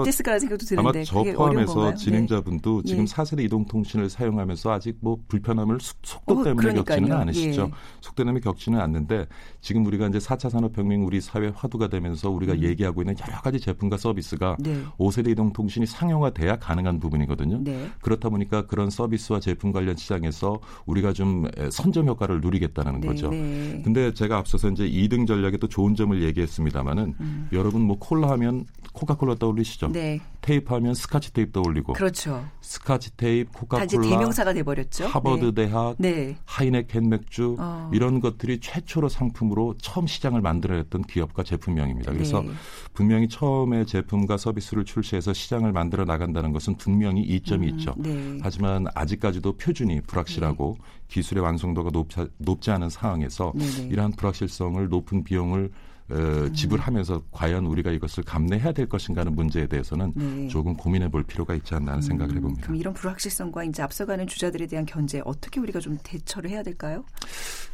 어땠을까라는 0.00 0.40
생각도 0.40 0.66
드는데 0.66 0.98
아마 0.98 1.04
저 1.04 1.22
포함해서 1.22 1.94
진행자분도 1.94 2.82
네. 2.82 2.88
지금 2.88 3.02
예. 3.04 3.06
4세대 3.06 3.44
이동통신을 3.44 4.10
사용하면서 4.10 4.70
아직 4.70 4.98
뭐 5.00 5.18
불편함을 5.28 5.78
속도 5.80 6.40
어, 6.40 6.44
때문에 6.44 6.68
그러니까요. 6.68 6.96
겪지는 6.98 7.16
않으시죠. 7.16 7.62
예. 7.62 7.76
속도 8.02 8.24
때문에 8.24 8.40
겪지는 8.40 8.80
않는데 8.80 9.11
지금 9.60 9.86
우리가 9.86 10.08
이제 10.08 10.18
4차 10.18 10.50
산업혁명 10.50 11.06
우리 11.06 11.20
사회 11.20 11.52
화두가 11.54 11.88
되면서 11.88 12.30
우리가 12.30 12.54
음. 12.54 12.62
얘기하고 12.62 13.02
있는 13.02 13.14
여러 13.26 13.40
가지 13.40 13.60
제품과 13.60 13.96
서비스가 13.96 14.56
네. 14.60 14.82
5세대 14.98 15.30
이동통신이 15.30 15.86
상용화돼야 15.86 16.56
가능한 16.56 17.00
부분이거든요. 17.00 17.60
네. 17.62 17.90
그렇다 18.00 18.28
보니까 18.28 18.66
그런 18.66 18.90
서비스와 18.90 19.40
제품 19.40 19.72
관련 19.72 19.96
시장에서 19.96 20.60
우리가 20.86 21.12
좀 21.12 21.46
선점 21.70 22.08
효과를 22.08 22.40
누리겠다는 22.40 23.00
네. 23.00 23.06
거죠. 23.06 23.28
네. 23.30 23.80
근데 23.84 24.12
제가 24.14 24.38
앞서서 24.38 24.70
이제 24.70 24.88
2등 24.88 25.26
전략에 25.26 25.56
또 25.58 25.68
좋은 25.68 25.94
점을 25.94 26.20
얘기했습니다마는 26.22 27.14
음. 27.20 27.48
여러분 27.52 27.82
뭐 27.82 27.98
콜라 27.98 28.30
하면 28.30 28.66
코카콜라 28.92 29.34
떠올리시죠? 29.36 29.88
네. 29.92 30.20
테이프 30.40 30.74
하면 30.74 30.94
스카치 30.94 31.32
테이프 31.32 31.52
떠올리고. 31.52 31.92
그렇죠. 31.92 32.44
스카치 32.60 33.16
테이프, 33.16 33.52
코카콜라. 33.52 33.86
다 33.86 34.00
대명사가 34.00 34.52
돼버렸죠. 34.54 35.06
하버드 35.06 35.54
네. 35.54 35.66
대학, 35.66 35.94
네. 35.98 36.36
하이네켄 36.44 37.08
맥주 37.08 37.56
어. 37.58 37.90
이런 37.92 38.20
것들이 38.20 38.58
최초로 38.60 39.08
상품으로 39.08 39.74
처음 39.78 40.06
시장을 40.06 40.40
만들어냈던 40.40 41.02
기업과 41.02 41.42
제품명입니다. 41.42 42.12
그래서 42.12 42.40
네. 42.40 42.50
분명히 42.94 43.28
처음에 43.28 43.84
제품과 43.84 44.36
서비스를 44.36 44.84
출시해서 44.84 45.32
시장을 45.32 45.72
만들어 45.72 46.04
나간다는 46.04 46.52
것은 46.52 46.76
분명히 46.76 47.22
이점이 47.22 47.68
음, 47.68 47.74
있죠. 47.74 47.94
네. 47.98 48.38
하지만 48.40 48.86
아직까지도 48.94 49.56
표준이 49.56 50.02
불확실하고 50.02 50.76
네. 50.78 50.84
기술의 51.08 51.42
완성도가 51.42 51.90
높지, 51.92 52.26
높지 52.38 52.70
않은 52.70 52.88
상황에서 52.90 53.52
네, 53.56 53.64
이러한 53.90 54.12
불확실성을 54.12 54.88
높은 54.88 55.24
비용을 55.24 55.70
어, 56.10 56.48
지불하면서 56.52 57.22
과연 57.30 57.66
우리가 57.66 57.90
이것을 57.90 58.22
감내해야 58.24 58.72
될 58.72 58.86
것인가 58.88 59.20
하는 59.20 59.34
문제에 59.34 59.66
대해서는 59.66 60.12
네. 60.14 60.48
조금 60.48 60.74
고민해 60.74 61.10
볼 61.10 61.22
필요가 61.22 61.54
있지 61.54 61.74
않나 61.74 61.92
하는 61.92 61.98
음, 61.98 62.02
생각을 62.02 62.36
해봅니다. 62.36 62.62
그럼 62.62 62.76
이런 62.76 62.92
불확실성과 62.94 63.64
이제 63.64 63.82
앞서가는 63.82 64.26
주자들에 64.26 64.66
대한 64.66 64.84
견제 64.84 65.22
어떻게 65.24 65.60
우리가 65.60 65.80
좀 65.80 65.98
대처를 66.02 66.50
해야 66.50 66.62
될까요? 66.62 67.04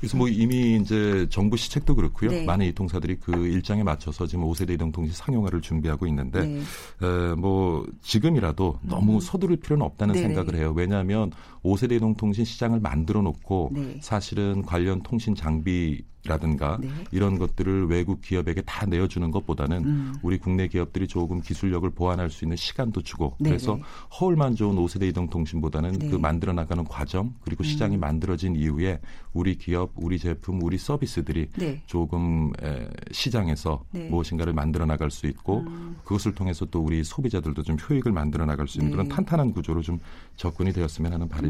그래서 0.01 0.17
뭐 0.17 0.29
이미 0.29 0.77
이제 0.77 1.27
정부 1.31 1.57
시책도 1.57 1.95
그렇고요. 1.95 2.31
네. 2.31 2.45
많은 2.45 2.67
이통사들이 2.67 3.17
그 3.17 3.47
일정에 3.47 3.83
맞춰서 3.83 4.27
지금 4.27 4.45
5세대 4.45 4.71
이동통신 4.71 5.15
상용화를 5.15 5.61
준비하고 5.61 6.07
있는데 6.07 6.41
네. 6.47 6.61
에, 7.03 7.35
뭐 7.35 7.87
지금이라도 8.03 8.79
너무 8.83 9.15
음. 9.15 9.21
서두를 9.21 9.57
필요는 9.57 9.85
없다는 9.85 10.15
네 10.15 10.23
생각을 10.23 10.55
해요. 10.55 10.73
왜냐하면 10.77 11.33
5세대 11.63 11.93
이동통신 11.93 12.45
시장을 12.45 12.81
만들어 12.81 13.23
놓고 13.23 13.71
네. 13.73 13.99
사실은 14.01 14.63
관련 14.63 15.03
통신 15.03 15.35
장비 15.35 16.03
라든가 16.29 16.79
네. 16.81 16.89
이런 17.13 17.39
것들을 17.39 17.87
외국 17.87 18.21
기업에게 18.21 18.63
다 18.63 18.87
내어주는 18.87 19.31
것보다는 19.31 19.85
음. 19.85 20.15
우리 20.23 20.39
국내 20.39 20.69
기업들이 20.69 21.07
조금 21.07 21.41
기술력을 21.41 21.89
보완할 21.91 22.29
수 22.29 22.45
있는 22.45 22.57
시간도 22.57 23.03
주고 23.03 23.37
네 23.39 23.51
그래서 23.51 23.77
네. 23.77 23.83
허울만 24.21 24.57
좋은 24.57 24.77
5세대 24.77 25.09
이동통신보다는 25.09 25.93
네. 25.93 26.09
그 26.11 26.17
만들어 26.17 26.53
나가는 26.53 26.85
과정 26.85 27.35
그리고 27.43 27.63
시장이 27.63 27.97
음. 27.97 28.01
만들어진 28.01 28.57
이후에 28.57 29.01
우리 29.33 29.57
기업, 29.57 29.93
우리 29.95 30.19
제품, 30.19 30.61
우리 30.63 30.77
서비스들이 30.77 31.51
네. 31.57 31.83
조금 31.87 32.53
에, 32.63 32.89
시장에서 33.13 33.85
네. 33.93 34.09
무엇인가를 34.09 34.53
만들어 34.53 34.87
나갈 34.87 35.11
수 35.11 35.27
있고 35.29 35.61
음. 35.61 35.97
그것을 36.05 36.35
통해서 36.35 36.67
또 36.67 36.81
우리 36.81 37.05
소비자들도 37.05 37.63
좀 37.63 37.77
효익을 37.79 38.11
만들어 38.13 38.45
나갈 38.45 38.67
수 38.67 38.79
있는 38.79 38.91
그런 38.91 39.09
탄탄한 39.09 39.53
구조로 39.53 39.83
좀 39.83 40.01
접근이 40.37 40.73
되었으면 40.73 41.13
하는 41.13 41.29
바람입니다. 41.29 41.48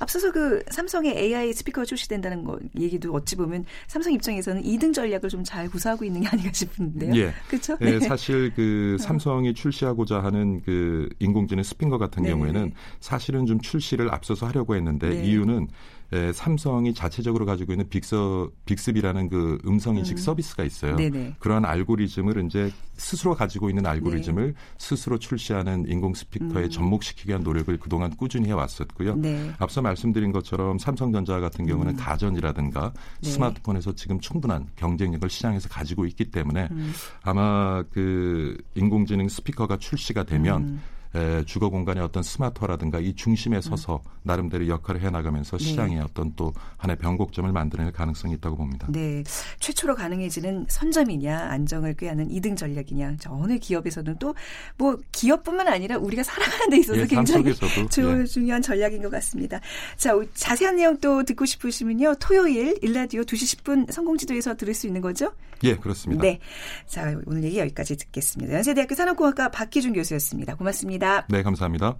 앞서서 0.00 0.32
그 0.32 0.62
삼성의 0.70 1.16
AI 1.16 1.52
스피커가 1.52 1.84
출시된다는 1.84 2.44
거 2.44 2.58
얘기도 2.78 3.12
어찌 3.12 3.36
보면 3.36 3.64
삼성 3.86 4.12
입장에서는 4.12 4.62
2등 4.62 4.92
전략을 4.92 5.28
좀 5.28 5.44
잘 5.44 5.68
구사하고 5.68 6.04
있는 6.04 6.22
게 6.22 6.28
아닌가 6.28 6.50
싶은데요. 6.52 7.14
예. 7.14 7.32
그렇죠? 7.48 7.76
네. 7.78 7.98
네. 7.98 8.00
사실 8.00 8.52
그 8.54 8.96
어. 8.98 9.02
삼성이 9.02 9.54
출시하고자 9.54 10.22
하는 10.22 10.62
그 10.62 11.08
인공지능 11.20 11.62
스핑거 11.62 11.98
같은 11.98 12.24
네. 12.24 12.30
경우에는 12.30 12.72
사실은 13.00 13.46
좀 13.46 13.60
출시를 13.60 14.12
앞서서 14.12 14.46
하려고 14.46 14.74
했는데 14.74 15.10
네. 15.10 15.24
이유는 15.24 15.68
에, 16.14 16.32
삼성이 16.32 16.94
자체적으로 16.94 17.44
가지고 17.44 17.72
있는 17.72 17.88
빅서 17.88 18.48
빅스비라는 18.66 19.28
그 19.28 19.58
음성 19.66 19.96
인식 19.96 20.12
음. 20.12 20.16
서비스가 20.18 20.62
있어요. 20.62 20.94
네네. 20.94 21.36
그러한 21.40 21.64
알고리즘을 21.64 22.44
이제 22.46 22.70
스스로 22.94 23.34
가지고 23.34 23.68
있는 23.68 23.84
알고리즘을 23.84 24.46
네. 24.52 24.58
스스로 24.78 25.18
출시하는 25.18 25.86
인공 25.88 26.14
스피커에 26.14 26.64
음. 26.64 26.70
접목시키기 26.70 27.30
위한 27.30 27.42
노력을 27.42 27.76
그동안 27.78 28.14
꾸준히 28.16 28.48
해왔었고요. 28.48 29.16
네. 29.16 29.52
앞서 29.58 29.82
말씀드린 29.82 30.30
것처럼 30.30 30.78
삼성전자 30.78 31.40
같은 31.40 31.66
경우는 31.66 31.94
음. 31.94 31.96
가전이라든가 31.96 32.92
네. 33.20 33.30
스마트폰에서 33.30 33.94
지금 33.94 34.20
충분한 34.20 34.68
경쟁력을 34.76 35.28
시장에서 35.28 35.68
가지고 35.68 36.06
있기 36.06 36.30
때문에 36.30 36.68
음. 36.70 36.92
아마 37.22 37.82
그 37.90 38.56
인공지능 38.76 39.28
스피커가 39.28 39.78
출시가 39.78 40.22
되면 40.22 40.62
음. 40.62 40.80
에, 41.14 41.44
주거 41.44 41.68
공간의 41.70 42.02
어떤 42.02 42.22
스마트화라든가 42.22 43.00
이 43.00 43.14
중심에 43.14 43.60
서서 43.60 44.02
음. 44.04 44.10
나름대로 44.22 44.68
역할을 44.68 45.02
해나가면서 45.02 45.58
네. 45.58 45.64
시장의 45.64 45.96
네. 45.96 46.02
어떤 46.02 46.34
또 46.36 46.52
하나의 46.76 46.98
변곡점을 46.98 47.50
만들어낼 47.52 47.92
가능성이 47.92 48.34
있다고 48.34 48.56
봅니다. 48.56 48.86
네, 48.90 49.22
최초로 49.60 49.94
가능해지는 49.94 50.66
선점이냐 50.68 51.38
안정을 51.50 51.94
꾀하는 51.94 52.30
이등 52.30 52.56
전략이냐 52.56 53.16
어느 53.28 53.58
기업에서는 53.58 54.18
또 54.18 54.34
뭐 54.76 54.98
기업뿐만 55.12 55.68
아니라 55.68 55.98
우리가 55.98 56.22
살아가는 56.22 56.70
데 56.70 56.78
있어서 56.78 57.00
예, 57.00 57.06
굉장히 57.06 57.54
조, 57.54 58.20
예. 58.20 58.24
중요한 58.24 58.60
전략인 58.60 59.02
것 59.02 59.10
같습니다. 59.10 59.60
자 59.96 60.12
자세한 60.34 60.76
내용 60.76 60.98
또 60.98 61.22
듣고 61.22 61.44
싶으시면요 61.46 62.16
토요일 62.20 62.76
일라디오 62.82 63.22
2시 63.22 63.62
10분 63.62 63.90
성공지도에서 63.92 64.56
들을 64.56 64.74
수 64.74 64.86
있는 64.86 65.00
거죠? 65.00 65.32
예, 65.62 65.76
그렇습니다. 65.76 66.22
네, 66.22 66.40
자 66.86 67.14
오늘 67.26 67.44
얘기 67.44 67.58
여기까지 67.58 67.96
듣겠습니다. 67.96 68.54
연세대학교 68.54 68.94
산업공학과 68.94 69.50
박기준 69.50 69.92
교수였습니다. 69.92 70.56
고맙습니다. 70.56 71.03
고맙습니다. 71.04 71.26
네, 71.28 71.42
감사합니다. 71.42 71.96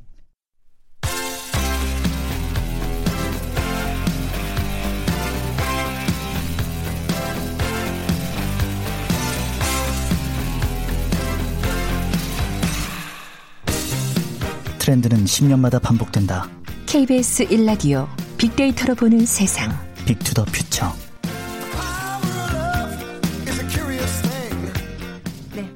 트렌드는 14.78 15.24
10년마다 15.24 15.80
반복된다. 15.80 16.48
KBS 16.86 17.46
1라디오 17.48 18.06
빅데이터로 18.36 18.94
보는 18.94 19.24
세상. 19.24 19.70
빅투더 20.04 20.44
퓨처. 20.44 20.92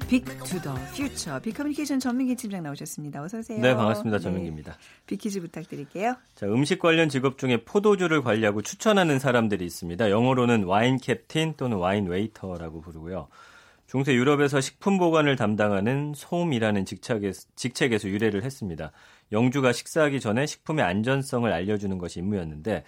빅투더 0.08 0.74
퓨처 0.94 1.40
빅커뮤니케이션 1.40 2.00
전민기 2.00 2.34
팀장 2.34 2.62
나오셨습니다. 2.62 3.22
어서 3.22 3.38
오세요. 3.38 3.60
네, 3.60 3.74
반갑습니다. 3.74 4.18
전민기입니다. 4.18 4.72
네, 4.72 4.78
빅퀴즈 5.06 5.40
부탁드릴게요. 5.40 6.16
자, 6.34 6.46
음식 6.46 6.78
관련 6.78 7.08
직업 7.08 7.38
중에 7.38 7.64
포도주를 7.64 8.22
관리하고 8.22 8.62
추천하는 8.62 9.18
사람들이 9.18 9.64
있습니다. 9.64 10.10
영어로는 10.10 10.64
wine 10.64 10.96
captain 10.96 11.54
또는 11.56 11.76
wine 11.76 12.06
waiter라고 12.06 12.80
부르고요. 12.80 13.28
중세 13.86 14.14
유럽에서 14.14 14.60
식품 14.60 14.98
보관을 14.98 15.36
담당하는 15.36 16.12
솜이라는 16.14 16.84
직책에서 16.84 18.08
유래를 18.08 18.42
했습니다. 18.44 18.92
영주가 19.32 19.72
식사하기 19.72 20.20
전에 20.20 20.46
식품의 20.46 20.84
안전성을 20.84 21.50
알려주는 21.50 21.96
것이 21.98 22.18
임무였는데 22.18 22.84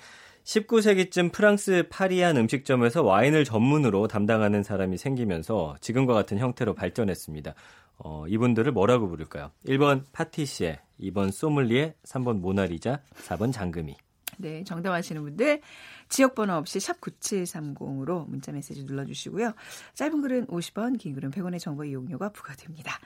19세기쯤 0.50 1.30
프랑스 1.30 1.84
파리 1.90 2.22
한 2.22 2.36
음식점에서 2.36 3.04
와인을 3.04 3.44
전문으로 3.44 4.08
담당하는 4.08 4.64
사람이 4.64 4.98
생기면서 4.98 5.76
지금과 5.80 6.12
같은 6.12 6.38
형태로 6.38 6.74
발전했습니다. 6.74 7.54
어, 7.98 8.26
이분들을 8.26 8.72
뭐라고 8.72 9.08
부를까요? 9.08 9.52
1번 9.66 10.06
파티시에, 10.10 10.80
2번 11.02 11.30
소믈리에, 11.30 11.94
3번 12.02 12.40
모나리자, 12.40 13.00
4번 13.28 13.52
장금이. 13.52 13.96
네, 14.38 14.64
정답 14.64 14.92
아시는 14.92 15.22
분들 15.22 15.60
지역번호 16.08 16.54
없이 16.54 16.80
샵 16.80 17.00
9730으로 17.00 18.28
문자 18.28 18.50
메시지 18.50 18.82
눌러주시고요. 18.82 19.52
짧은 19.94 20.20
글은 20.20 20.46
50원, 20.48 20.98
긴 20.98 21.14
글은 21.14 21.30
100원의 21.30 21.60
정보 21.60 21.84
이용료가 21.84 22.30
부과됩니다. 22.30 22.98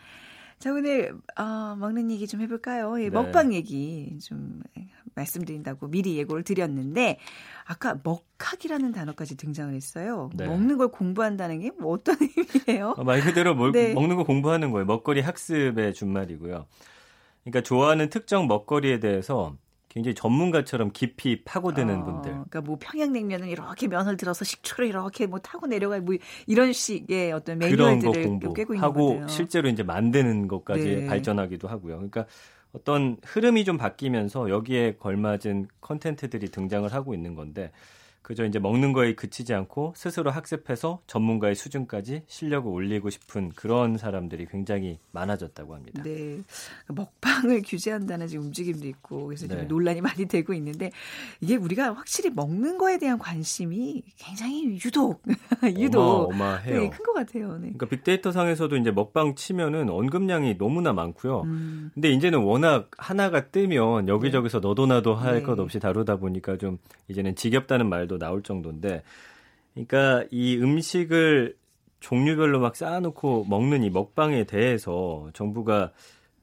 자, 0.61 0.73
오늘, 0.73 1.15
어, 1.37 1.77
먹는 1.77 2.11
얘기 2.11 2.27
좀 2.27 2.41
해볼까요? 2.41 2.99
예, 3.01 3.05
네. 3.05 3.11
먹방 3.11 3.53
얘기 3.53 4.19
좀 4.23 4.63
말씀드린다고 5.15 5.89
미리 5.89 6.17
예고를 6.19 6.43
드렸는데, 6.45 7.19
아까 7.65 7.99
먹학이라는 8.03 8.93
단어까지 8.93 9.37
등장을 9.37 9.73
했어요. 9.75 10.31
네. 10.35 10.47
먹는 10.47 10.77
걸 10.79 10.89
공부한다는 10.89 11.61
게 11.61 11.71
뭐 11.79 11.93
어떤 11.93 12.17
의미예요? 12.69 12.95
어, 12.97 13.05
말 13.05 13.21
그대로 13.21 13.55
뭘, 13.55 13.73
네. 13.73 13.93
먹는 13.95 14.17
거 14.17 14.25
공부하는 14.25 14.71
거예요. 14.71 14.85
먹거리 14.87 15.21
학습의 15.21 15.95
준말이고요. 15.95 16.67
그러니까 17.45 17.61
좋아하는 17.63 18.09
특정 18.11 18.47
먹거리에 18.47 19.01
대해서 19.01 19.57
굉장히 19.89 20.15
전문가처럼 20.17 20.91
깊이 20.93 21.45
파고드는 21.45 22.01
어, 22.01 22.05
분들. 22.05 22.31
그러니까 22.33 22.61
뭐 22.63 22.77
평양냉면은 22.81 23.47
이렇게 23.49 23.87
면을 23.87 24.17
들어서 24.17 24.45
식초를 24.45 24.89
이렇게 24.89 25.27
뭐 25.27 25.39
타고 25.39 25.67
내려가 25.69 26.01
뭐 26.01 26.17
이런 26.49 26.73
식의 26.73 27.31
어떤 27.33 27.59
매뉴얼들을 27.59 28.41
꿰고 28.55 28.75
있는 28.75 28.83
하고. 28.83 29.25
실제로 29.29 29.69
이제 29.69 29.85
만드는 29.85 30.49
것까지 30.49 30.97
네. 30.97 31.07
발전하기도 31.07 31.69
하고요. 31.69 31.95
그러니까 31.97 32.27
어떤 32.75 33.17
흐름이 33.25 33.65
좀 33.65 33.79
바뀌면서 33.79 34.51
여기에 34.51 34.97
걸맞은 34.99 35.69
컨텐츠들이 35.81 36.49
등장을 36.49 36.93
하고 36.93 37.15
있는 37.15 37.35
건데 37.35 37.71
그저 38.25 38.47
이제 38.47 38.59
먹는 38.59 38.95
거에 38.95 39.15
그치지 39.15 39.53
않고 39.53 39.93
스스로 39.95 40.31
학습해서 40.31 40.99
전문가의 41.07 41.55
수준까지 41.55 42.23
실력을 42.27 42.73
올리고 42.73 43.11
싶은 43.11 43.51
그런 43.51 43.99
사람들이 43.99 44.47
굉장히 44.47 44.99
많아졌다고 45.13 45.75
합니다. 45.75 46.03
네. 46.03 46.41
먹방을 46.89 47.61
규제한다는 47.67 48.27
지금 48.27 48.47
움직임도 48.47 48.89
있고 48.89 49.27
그래서 49.27 49.47
네. 49.47 49.65
논란이 49.65 50.01
많이 50.01 50.25
되고 50.25 50.55
있는데 50.55 50.91
이게 51.43 51.57
우리가 51.57 51.93
확실히 51.93 52.31
먹는 52.31 52.79
거에 52.79 52.99
대한 52.99 53.19
관심이 53.19 54.03
굉장히 54.17 54.79
유독 54.83 55.23
유독 55.79 56.01
어마어마해요. 56.01 56.81
네, 56.81 56.89
큰것 56.89 57.15
같아요. 57.15 57.53
네. 57.59 57.73
그러니까 57.75 57.87
빅데이터 57.87 58.33
상에서도 58.33 58.75
이제 58.79 58.91
먹방 58.91 59.35
치면은 59.35 59.91
언급량이 59.91 60.57
너무나 60.57 60.95
많고요. 60.95 61.43
음. 61.43 61.91
근데 61.93 62.09
이제는 62.09 62.39
워낙 62.39 62.91
하나가 62.97 63.49
뜨면 63.49 64.09
여기저기서 64.09 64.63
네. 64.63 64.69
너도 64.69 64.87
나도 64.87 65.15
할것 65.15 65.57
네. 65.57 65.63
없이 65.63 65.79
다루다 65.79 66.17
보니까 66.17 66.57
좀 66.57 66.79
이제는 67.09 67.37
지겹다는 67.37 67.87
말도 67.87 68.14
정도 68.15 68.19
나올 68.19 68.43
정도인데, 68.43 69.03
그러니까 69.75 70.25
이 70.31 70.57
음식을 70.57 71.57
종류별로 72.01 72.61
막 72.61 72.77
쌓아놓고 72.77 73.47
먹는 73.49 73.83
이 73.83 73.91
먹방에 73.91 74.45
대해서 74.45 75.29
정부가 75.33 75.93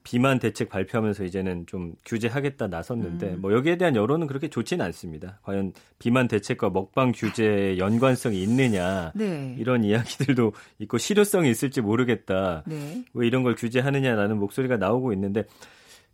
비만 0.04 0.40
대책 0.40 0.70
발표하면서 0.70 1.24
이제는 1.26 1.68
좀 1.68 1.94
규제하겠다 2.06 2.68
나섰는데 2.68 3.34
음. 3.34 3.42
뭐 3.42 3.54
여기에 3.54 3.78
대한 3.78 3.96
여론은 3.96 4.26
그렇게 4.26 4.48
좋지는 4.50 4.84
않습니다. 4.86 5.40
과연 5.44 5.74
비만 6.00 6.28
대책과 6.28 6.72
먹방 6.72 7.12
규제의 7.12 7.78
연관성이 7.78 8.42
있느냐 8.42 9.12
네. 9.14 9.56
이런 9.60 9.84
이야기들도 9.84 10.54
있고 10.80 10.98
실효성이 10.98 11.52
있을지 11.52 11.82
모르겠다. 11.82 12.64
네. 12.66 13.06
왜 13.14 13.28
이런 13.28 13.44
걸 13.44 13.54
규제하느냐라는 13.54 14.38
목소리가 14.40 14.78
나오고 14.78 15.14
있는데 15.14 15.44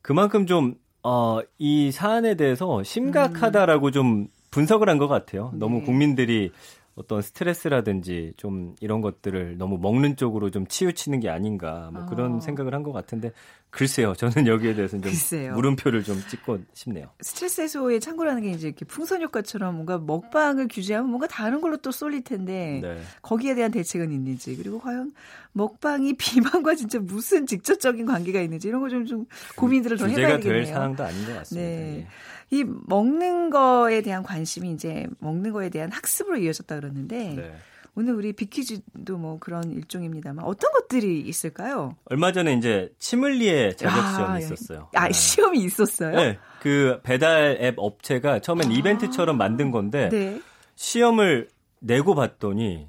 그만큼 0.02 0.46
좀 0.46 0.76
어, 1.04 1.40
이 1.58 1.90
사안에 1.92 2.36
대해서 2.36 2.84
심각하다라고 2.84 3.88
음. 3.88 3.92
좀 3.94 4.28
분석을 4.52 4.90
한 4.90 4.98
것 4.98 5.08
같아요. 5.08 5.52
너무 5.56 5.80
네. 5.80 5.86
국민들이 5.86 6.52
어떤 6.96 7.22
스트레스라든지 7.22 8.34
좀 8.38 8.76
이런 8.82 9.02
것들을 9.02 9.58
너무 9.60 9.78
먹는 9.78 10.16
쪽으로 10.16 10.50
좀 10.50 10.66
치우치는 10.66 11.20
게 11.20 11.30
아닌가 11.30 11.92
뭐 11.94 12.08
그런 12.08 12.38
어. 12.38 12.40
생각을 12.40 12.74
한 12.74 12.82
것 12.82 12.92
같은데 12.92 13.32
글쎄요 13.70 14.14
저는 14.16 14.48
여기에 14.48 14.74
대해서는 14.74 15.04
좀 15.04 15.12
글쎄요. 15.12 15.54
물음표를 15.54 16.04
좀 16.04 16.20
찍고 16.28 16.58
싶네요. 16.74 17.10
스트레스 17.22 17.62
해소에 17.62 18.00
참고라는 18.00 18.42
게 18.42 18.50
이제 18.50 18.68
이렇게 18.70 18.84
풍선 18.86 19.22
효과처럼 19.22 19.76
뭔가 19.76 20.00
먹방을 20.00 20.68
규제하면 20.70 21.10
뭔가 21.10 21.28
다른 21.28 21.62
걸로 21.62 21.78
또 21.78 21.92
쏠릴 21.92 22.24
텐데 22.24 22.80
네. 22.82 23.00
거기에 23.22 23.54
대한 23.54 23.70
대책은 23.70 24.12
있는지 24.12 24.56
그리고 24.56 24.80
과연 24.80 25.12
먹방이 25.52 26.14
비만과 26.18 26.74
진짜 26.74 26.98
무슨 27.00 27.46
직접적인 27.46 28.08
관계가 28.08 28.42
있는지 28.42 28.70
이런 28.70 28.82
거 28.82 28.90
좀좀 28.90 29.26
고민들을 29.56 29.98
더 29.98 30.08
해봐야겠네요. 30.08 30.38
규제가 30.40 30.54
될 30.56 30.66
사항도 30.66 31.04
아닌 31.04 31.26
것 31.28 31.34
같습니다. 31.36 31.68
네. 31.70 31.98
예. 32.00 32.08
이 32.50 32.64
먹는 32.64 33.50
거에 33.50 34.02
대한 34.02 34.24
관심이 34.24 34.72
이제 34.72 35.06
먹는 35.20 35.52
거에 35.52 35.70
대한 35.70 35.92
학습으로 35.92 36.38
이어졌다 36.38 36.76
그러는데 36.76 37.34
네. 37.36 37.56
오늘 37.96 38.14
우리 38.14 38.32
비키즈도 38.32 39.18
뭐 39.18 39.40
그런 39.40 39.72
일종입니다만 39.72 40.46
어떤 40.46 40.72
것들이 40.72 41.20
있을까요? 41.22 41.96
얼마 42.06 42.32
전에 42.32 42.54
이제 42.54 42.94
치물리에 43.00 43.76
자격 43.76 43.96
시험이 43.96 44.34
아, 44.34 44.38
있었어요. 44.38 44.90
아, 44.94 45.08
네. 45.08 45.14
시험이 45.14 45.60
있었어요? 45.64 46.16
네. 46.16 46.38
그 46.62 47.00
배달 47.04 47.58
앱 47.60 47.74
업체가 47.78 48.40
처음엔 48.40 48.70
아, 48.70 48.74
이벤트처럼 48.74 49.38
만든 49.38 49.72
건데 49.72 50.10
네. 50.10 50.40
시험을 50.76 51.50
내고 51.80 52.14
봤더니 52.14 52.88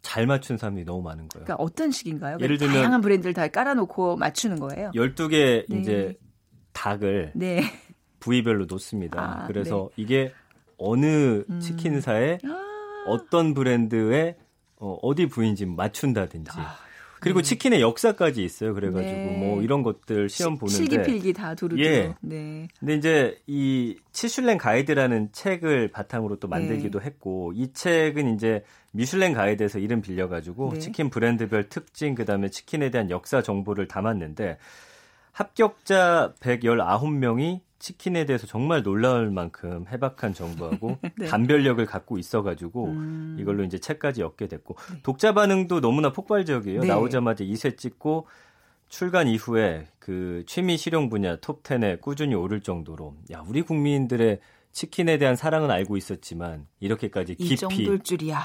잘 0.00 0.26
맞춘 0.26 0.56
사람이 0.56 0.84
너무 0.84 1.02
많은 1.02 1.28
거예요. 1.28 1.44
그러니까 1.44 1.56
어떤 1.62 1.90
식인가요? 1.90 2.38
예를 2.40 2.56
들면 2.56 2.76
다양한 2.76 3.00
브랜드를 3.02 3.34
다 3.34 3.48
깔아놓고 3.48 4.16
맞추는 4.16 4.58
거예요. 4.58 4.90
12개 4.94 5.66
네. 5.68 5.78
이제 5.78 6.18
닭을 6.72 7.32
네. 7.34 7.62
부위별로 8.26 8.66
놓습니다. 8.68 9.20
아, 9.20 9.46
그래서 9.46 9.90
네. 9.96 10.02
이게 10.02 10.32
어느 10.78 11.44
음. 11.48 11.60
치킨사의 11.60 12.40
아. 12.44 13.04
어떤 13.06 13.54
브랜드의 13.54 14.34
어, 14.78 14.98
어디 15.00 15.26
부위인지 15.26 15.64
맞춘다든지. 15.64 16.50
아, 16.54 16.76
그리고 17.20 17.40
네. 17.40 17.48
치킨의 17.48 17.80
역사까지 17.80 18.44
있어요. 18.44 18.74
그래가지고 18.74 19.10
네. 19.10 19.36
뭐 19.38 19.62
이런 19.62 19.84
것들 19.84 20.28
시험 20.28 20.58
보는데 20.58 20.76
실기필기 20.76 21.32
다 21.34 21.54
두루두루. 21.54 21.86
예. 21.86 22.14
네. 22.20 22.66
근데 22.80 22.94
이제 22.96 23.38
이 23.46 23.96
치슐랭 24.12 24.58
가이드라는 24.58 25.30
책을 25.30 25.92
바탕으로 25.92 26.40
또 26.40 26.48
만들기도 26.48 26.98
네. 26.98 27.06
했고 27.06 27.52
이 27.54 27.72
책은 27.72 28.34
이제 28.34 28.64
미슐랭 28.92 29.34
가이드에서 29.34 29.78
이름 29.78 30.02
빌려가지고 30.02 30.72
네. 30.74 30.78
치킨 30.80 31.10
브랜드별 31.10 31.68
특징 31.68 32.16
그다음에 32.16 32.48
치킨에 32.48 32.90
대한 32.90 33.08
역사 33.08 33.40
정보를 33.40 33.86
담았는데 33.86 34.58
합격자 35.30 36.34
119명이 36.40 37.60
치킨에 37.78 38.24
대해서 38.24 38.46
정말 38.46 38.82
놀라울 38.82 39.30
만큼 39.30 39.84
해박한 39.88 40.34
정보하고 40.34 40.98
네. 41.18 41.26
감별력을 41.26 41.84
갖고 41.86 42.18
있어가지고 42.18 42.86
음. 42.86 43.36
이걸로 43.38 43.64
이제 43.64 43.78
책까지 43.78 44.22
얻게 44.22 44.48
됐고 44.48 44.76
네. 44.92 45.00
독자 45.02 45.32
반응도 45.32 45.80
너무나 45.80 46.12
폭발적이에요. 46.12 46.80
네. 46.80 46.86
나오자마자 46.86 47.44
2세 47.44 47.76
찍고 47.76 48.26
출간 48.88 49.26
이후에 49.28 49.88
그 49.98 50.44
취미 50.46 50.76
실용 50.76 51.08
분야 51.08 51.36
톱 51.36 51.62
10에 51.62 52.00
꾸준히 52.00 52.34
오를 52.34 52.60
정도로 52.60 53.16
야 53.32 53.42
우리 53.46 53.62
국민들의 53.62 54.40
치킨에 54.72 55.18
대한 55.18 55.36
사랑은 55.36 55.70
알고 55.70 55.96
있었지만 55.96 56.66
이렇게까지 56.80 57.34
깊이 57.36 57.88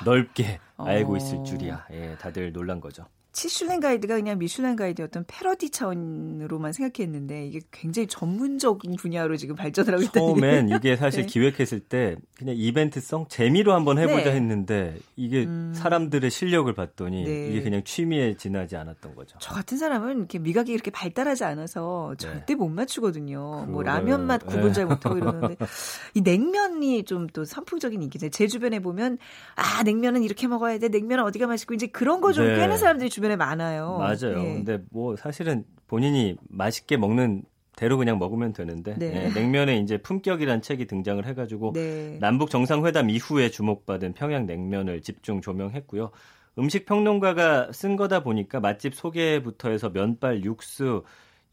넓게 0.05 0.59
어. 0.77 0.85
알고 0.85 1.17
있을 1.17 1.43
줄이야. 1.43 1.87
예, 1.91 2.15
다들 2.19 2.53
놀란 2.53 2.79
거죠. 2.79 3.05
치슐랭 3.33 3.79
가이드가 3.79 4.15
그냥 4.15 4.37
미슐랭 4.37 4.75
가이드의 4.75 5.07
어떤 5.07 5.23
패러디 5.25 5.71
차원으로만 5.71 6.73
생각했는데 6.73 7.47
이게 7.47 7.61
굉장히 7.71 8.07
전문적인 8.07 8.95
분야로 8.97 9.37
지금 9.37 9.55
발전을 9.55 9.93
하고 9.93 10.03
있다는 10.03 10.27
처음엔 10.27 10.69
이게 10.69 10.95
사실 10.95 11.21
네. 11.21 11.27
기획했을 11.27 11.79
때 11.79 12.17
그냥 12.37 12.55
이벤트성 12.57 13.25
재미로 13.29 13.73
한번 13.73 13.97
해보자 13.97 14.25
네. 14.25 14.35
했는데 14.35 14.97
이게 15.15 15.45
음. 15.45 15.73
사람들의 15.73 16.29
실력을 16.29 16.71
봤더니 16.73 17.23
네. 17.23 17.47
이게 17.47 17.61
그냥 17.61 17.83
취미에 17.83 18.35
지나지 18.35 18.75
않았던 18.75 19.15
거죠. 19.15 19.37
저 19.39 19.53
같은 19.53 19.77
사람은 19.77 20.17
이렇게 20.17 20.37
미각이 20.37 20.71
이렇게 20.71 20.91
발달하지 20.91 21.43
않아서 21.45 22.13
네. 22.19 22.27
절대 22.27 22.55
못 22.55 22.69
맞추거든요. 22.69 23.65
뭐 23.69 23.81
라면 23.81 24.27
맛 24.27 24.45
구분 24.45 24.73
잘 24.73 24.85
못하고 24.85 25.17
이러는데 25.17 25.55
이 26.13 26.21
냉면이 26.21 27.03
좀 27.05 27.31
또 27.33 27.45
선풍적인 27.45 28.01
인기죠. 28.01 28.29
제 28.29 28.47
주변에 28.47 28.79
보면 28.79 29.17
아 29.55 29.83
냉면은 29.83 30.23
이렇게 30.23 30.47
먹어야 30.47 30.77
돼. 30.79 30.89
냉면은 30.89 31.23
어디가 31.25 31.47
맛있고 31.47 31.73
이제 31.73 31.87
그런 31.87 32.21
거좀 32.21 32.45
네. 32.45 32.55
꿰는 32.57 32.77
사람들이 32.77 33.09
주변에 33.21 33.35
많아요. 33.35 33.97
맞아요. 33.99 34.43
네. 34.43 34.53
근데 34.55 34.79
뭐 34.89 35.15
사실은 35.15 35.63
본인이 35.87 36.35
맛있게 36.49 36.97
먹는 36.97 37.43
대로 37.75 37.97
그냥 37.97 38.19
먹으면 38.19 38.51
되는데 38.51 38.95
네. 38.97 39.11
네, 39.11 39.33
냉면에 39.33 39.77
이제 39.77 39.97
품격이란 39.97 40.61
책이 40.61 40.87
등장을 40.87 41.23
해가지고 41.25 41.73
네. 41.73 42.17
남북 42.19 42.49
정상회담 42.49 43.09
이후에 43.09 43.49
주목받은 43.49 44.13
평양 44.13 44.45
냉면을 44.45 45.01
집중 45.01 45.39
조명했고요. 45.39 46.11
음식 46.57 46.85
평론가가 46.85 47.71
쓴 47.71 47.95
거다 47.95 48.23
보니까 48.23 48.59
맛집 48.59 48.93
소개부터 48.93 49.69
해서 49.69 49.89
면발, 49.89 50.43
육수 50.43 51.03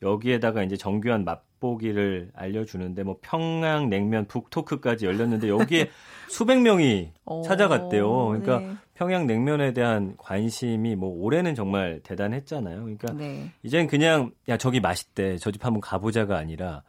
여기에다가 0.03 0.65
이제 0.65 0.77
정교한 0.77 1.25
맛 1.25 1.43
보기를 1.61 2.31
알려주는데 2.35 3.03
뭐 3.03 3.17
평양 3.21 3.89
냉면 3.89 4.27
북토크까지 4.27 5.07
열렸는데 5.07 5.49
여기에 5.49 5.91
수백 6.29 6.61
명이 6.61 7.13
어, 7.25 7.43
찾아갔대요. 7.43 8.27
그러니까 8.29 8.59
네. 8.61 8.75
평양 8.95 9.27
냉면에 9.27 9.73
대한 9.73 10.15
관심이 10.19 10.97
뭐 10.97 11.11
올해는 11.23 11.55
정말 11.55 12.01
대단했잖아요. 12.03 12.81
그러니까 12.81 13.13
네. 13.13 13.51
이젠 13.63 13.87
그냥 13.87 14.33
야 14.49 14.57
저기 14.57 14.81
맛있대 14.81 15.37
저 15.39 15.51
집 15.51 15.65
한번 15.65 15.81
가보자가 15.81 16.37
아니라 16.37 16.83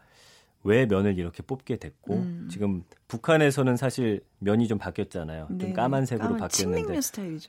왜 0.64 0.86
면을 0.86 1.18
이렇게 1.18 1.42
뽑게 1.42 1.78
됐고 1.78 2.16
음. 2.16 2.48
지금 2.52 2.84
북한에서는 3.08 3.78
사실 3.78 4.22
면이 4.40 4.68
좀 4.68 4.78
바뀌었잖아요. 4.78 5.48
네. 5.52 5.58
좀 5.58 5.74
까만색으로 5.74 6.26
까만 6.26 6.40
바뀌었는데. 6.40 7.00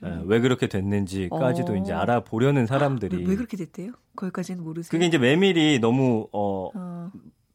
네, 0.01 0.21
왜 0.25 0.39
그렇게 0.39 0.67
됐는지까지도 0.67 1.73
어. 1.73 1.75
이제 1.75 1.91
알아보려는 1.91 2.67
사람들이 2.67 3.25
아, 3.25 3.29
왜 3.29 3.35
그렇게 3.35 3.57
됐대요? 3.57 3.91
거기까지는 4.15 4.63
모르세요. 4.63 4.89
그게 4.89 5.05
이제 5.05 5.17
메밀이 5.17 5.79
너무 5.79 6.27
어, 6.31 6.69
어. 6.73 7.11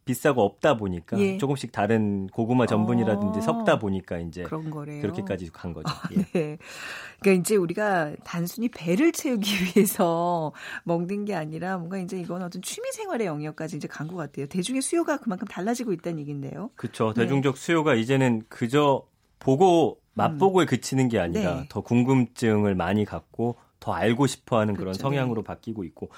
비싸고 0.06 0.40
없다 0.42 0.76
보니까 0.76 1.18
예. 1.18 1.36
조금씩 1.36 1.72
다른 1.72 2.28
고구마 2.28 2.66
전분이라든지 2.66 3.40
어, 3.40 3.42
섞다 3.42 3.78
보니까 3.80 4.18
이제 4.18 4.44
그런 4.44 4.70
거래요. 4.70 5.02
그렇게까지 5.02 5.50
간 5.52 5.72
거죠. 5.72 5.88
아, 5.92 6.08
예. 6.12 6.16
네. 6.32 6.58
그러니까 7.20 7.40
이제 7.42 7.56
우리가 7.56 8.14
단순히 8.24 8.68
배를 8.68 9.10
채우기 9.10 9.50
위해서 9.76 10.52
먹는 10.84 11.24
게 11.24 11.34
아니라 11.34 11.76
뭔가 11.76 11.98
이제 11.98 12.18
이건 12.18 12.42
어떤 12.42 12.62
취미 12.62 12.90
생활의 12.92 13.26
영역까지 13.26 13.76
이제 13.76 13.88
간 13.88 14.06
것 14.06 14.14
같아요. 14.14 14.46
대중의 14.46 14.82
수요가 14.82 15.16
그만큼 15.16 15.48
달라지고 15.48 15.92
있다는 15.92 16.20
얘긴데요. 16.20 16.70
그렇죠. 16.76 17.12
대중적 17.12 17.56
수요가 17.56 17.96
이제는 17.96 18.44
그저 18.48 19.02
보고 19.40 20.00
맛보고에 20.14 20.64
음. 20.64 20.66
그치는 20.66 21.08
게 21.08 21.18
아니라 21.18 21.56
네. 21.62 21.66
더 21.68 21.80
궁금증을 21.80 22.76
많이 22.76 23.04
갖고 23.04 23.56
더 23.80 23.92
알고 23.92 24.28
싶어하는 24.28 24.74
그런 24.74 24.92
그렇죠. 24.92 25.02
성향으로 25.02 25.42
네. 25.42 25.46
바뀌고 25.46 25.82
있고 25.82 26.10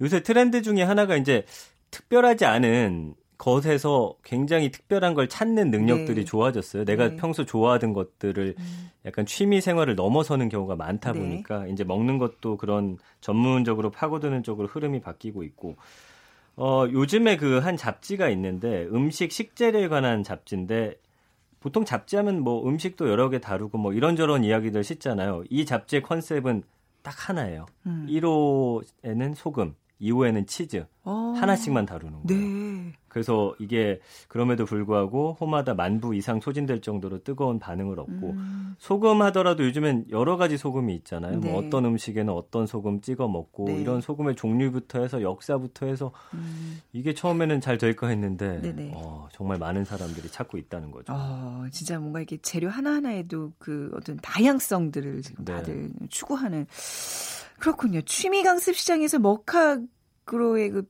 요새 0.00 0.22
트렌드 0.22 0.62
중에 0.62 0.82
하나가 0.82 1.16
이제 1.16 1.44
특별하지 1.90 2.46
않은 2.46 3.14
것에서 3.38 4.14
굉장히 4.24 4.70
특별한 4.70 5.14
걸 5.14 5.28
찾는 5.28 5.70
능력들이 5.70 6.20
네. 6.20 6.24
좋아졌어요. 6.24 6.84
내가 6.84 7.10
네. 7.10 7.16
평소 7.16 7.44
좋아하던 7.44 7.92
것들을 7.92 8.54
음. 8.58 8.90
약간 9.04 9.26
취미 9.26 9.60
생활을 9.60 9.94
넘어서는 9.94 10.48
경우가 10.48 10.76
많다 10.76 11.12
네. 11.12 11.20
보니까 11.20 11.66
이제 11.66 11.84
먹는 11.84 12.18
것도 12.18 12.56
그런 12.56 12.98
전문적으로 13.20 13.90
파고드는 13.90 14.42
쪽으로 14.42 14.68
흐름이 14.68 15.00
바뀌고 15.00 15.42
있고 15.44 15.76
어 16.56 16.86
요즘에 16.90 17.36
그 17.36 17.60
한 17.60 17.76
잡지가 17.76 18.28
있는데 18.30 18.84
음식 18.86 19.30
식재료에 19.32 19.88
관한 19.88 20.22
잡지인데 20.22 20.96
보통 21.60 21.84
잡지하면 21.84 22.40
뭐 22.40 22.66
음식도 22.68 23.08
여러 23.08 23.28
개 23.28 23.40
다루고 23.40 23.76
뭐 23.78 23.92
이런저런 23.92 24.44
이야기들 24.44 24.84
씻잖아요. 24.84 25.44
이 25.50 25.64
잡지의 25.66 26.02
컨셉은 26.02 26.62
딱 27.02 27.28
하나예요. 27.28 27.66
음. 27.86 28.06
1호에는 28.08 29.34
소금, 29.34 29.74
2호에는 30.00 30.46
치즈 30.46 30.86
어. 31.04 31.34
하나씩만 31.36 31.86
다루는 31.86 32.22
거예요. 32.24 32.40
네. 33.16 33.26
그래서 33.26 33.54
이게 33.58 33.98
그럼에도 34.28 34.66
불구하고 34.66 35.38
홈마다 35.40 35.72
만부 35.72 36.14
이상 36.14 36.40
소진될 36.40 36.82
정도로 36.82 37.24
뜨거운 37.24 37.58
반응을 37.58 37.98
얻고 37.98 38.30
음. 38.30 38.74
소금 38.78 39.22
하더라도 39.22 39.64
요즘엔 39.64 40.06
여러 40.10 40.36
가지 40.36 40.58
소금이 40.58 40.94
있잖아요. 40.96 41.38
뭐 41.38 41.40
네. 41.40 41.50
뭐 41.50 41.58
어떤 41.58 41.86
음식에는 41.86 42.32
어떤 42.32 42.66
소금 42.66 43.00
찍어 43.00 43.28
먹고 43.28 43.64
네. 43.66 43.80
이런 43.80 44.02
소금의 44.02 44.36
종류부터 44.36 45.00
해서 45.00 45.22
역사부터 45.22 45.86
해서 45.86 46.12
음. 46.34 46.80
이게 46.92 47.14
처음에는 47.14 47.62
잘 47.62 47.78
될까 47.78 48.08
했는데 48.08 48.92
어, 48.92 49.28
정말 49.32 49.58
많은 49.58 49.84
사람들이 49.84 50.28
찾고 50.28 50.58
있다는 50.58 50.90
거죠. 50.90 51.12
어, 51.14 51.64
진짜 51.72 51.98
뭔가 51.98 52.20
이게 52.20 52.36
재료 52.42 52.68
하나하나에도 52.68 53.52
그 53.58 53.90
어떤 53.94 54.18
다양성들을 54.18 55.22
지금 55.22 55.44
네. 55.46 55.54
다들 55.54 55.90
추구하는 56.10 56.66
그렇군요. 57.58 58.02
취미 58.02 58.42
강습 58.42 58.76
시장에서 58.76 59.18
먹학 59.18 59.80
으로의 60.32 60.70
그 60.70 60.88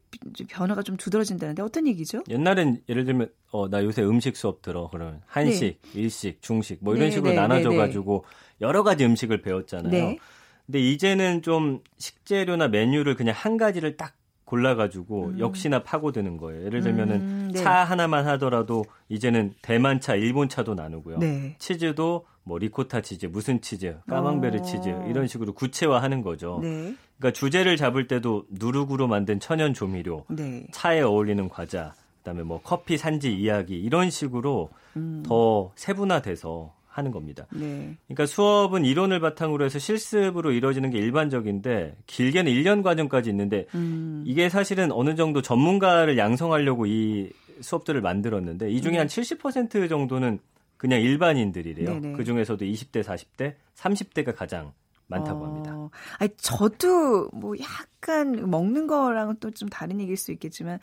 변화가 0.49 0.83
좀 0.83 0.97
두드러진다는데 0.97 1.63
어떤 1.63 1.87
얘기죠? 1.87 2.23
옛날엔 2.29 2.83
예를 2.89 3.05
들면 3.05 3.31
어 3.53 3.69
나 3.69 3.83
요새 3.85 4.03
음식 4.03 4.37
수업 4.37 4.63
들어 4.63 4.89
그러면 4.91 5.21
한식, 5.27 5.79
네. 5.83 6.01
일식, 6.01 6.41
중식 6.43 6.79
뭐 6.83 6.95
이런 6.95 7.09
네, 7.09 7.15
식으로 7.15 7.31
네, 7.33 7.37
나눠져 7.37 7.71
네, 7.71 7.77
네. 7.77 7.83
가지고 7.83 8.25
여러 8.61 8.83
가지 8.83 9.05
음식을 9.05 9.43
배웠잖아요. 9.43 9.91
네. 9.93 10.19
근데 10.65 10.81
이제는 10.81 11.43
좀 11.43 11.83
식재료나 11.99 12.69
메뉴를 12.69 13.15
그냥 13.15 13.35
한 13.37 13.57
가지를 13.57 13.97
딱 13.97 14.15
골라가지고 14.47 15.27
음. 15.27 15.39
역시나 15.39 15.83
파고드는 15.83 16.39
거예요. 16.39 16.65
예를 16.65 16.81
들면은 16.81 17.17
음, 17.17 17.53
차 17.55 17.85
하나만 17.85 18.27
하더라도 18.29 18.85
이제는 19.09 19.55
대만 19.61 20.01
차, 20.01 20.15
일본 20.15 20.49
차도 20.49 20.75
나누고요. 20.75 21.19
치즈도 21.59 22.25
뭐 22.45 22.59
리코타 22.59 23.01
치즈, 23.01 23.27
무슨 23.27 23.61
치즈, 23.61 23.99
까망베르 24.09 24.61
어. 24.61 24.63
치즈 24.63 24.89
이런 25.09 25.27
식으로 25.27 25.53
구체화하는 25.53 26.23
거죠. 26.23 26.61
네. 26.63 26.95
그러니까 27.19 27.33
주제를 27.33 27.77
잡을 27.77 28.07
때도 28.07 28.45
누룩으로 28.51 29.09
만든 29.09 29.41
천연 29.41 29.75
조미료, 29.75 30.25
네. 30.29 30.65
차에 30.71 31.01
어울리는 31.01 31.49
과자, 31.49 31.95
그다음에 32.19 32.45
뭐 32.45 32.61
커피 32.63 32.99
산지 32.99 33.35
이야기 33.35 33.75
이런 33.77 34.11
식으로 34.11 34.71
음. 34.97 35.25
더 35.27 35.73
세분화돼서 35.75 36.73
하는 36.97 37.11
겁니다. 37.11 37.47
네. 37.53 37.97
그러니까 38.07 38.27
수업은 38.27 38.85
이론을 38.85 39.21
바탕으로 39.21 39.65
해서 39.65 39.79
실습으로 39.79 40.53
이루어지는 40.53 40.91
게 40.91 40.99
일반적인데 40.99 41.97
길게는 42.07 42.51
1년 42.53 42.83
과정까지 42.83 43.31
있는데 43.31 43.67
음. 43.75 44.23
이게 44.27 44.49
사실은 44.49 44.91
어느 44.93 45.15
정도 45.15 45.43
전문가를 45.43 46.17
양성하려고 46.17 46.87
이 46.87 47.31
수업들을 47.61 48.01
만들었는데 48.01 48.71
이 48.71 48.81
중에 48.81 48.99
음. 48.99 49.07
한70% 49.07 49.89
정도는 49.89 50.39
그냥 50.77 51.01
일반인들이래요. 51.01 52.13
그 52.15 52.25
중에서도 52.25 52.65
20대, 52.65 53.03
40대, 53.03 53.55
30대가 53.77 54.35
가장 54.35 54.73
많다고 55.07 55.45
어, 55.45 55.47
합니다. 55.47 55.89
아니, 56.19 56.31
저도 56.37 57.29
뭐 57.33 57.55
약간 57.61 58.51
먹는 58.51 58.87
거랑은 58.87 59.37
또 59.41 59.51
좀 59.51 59.69
다른 59.69 60.01
얘기일 60.01 60.17
수 60.17 60.33
있겠지만 60.33 60.79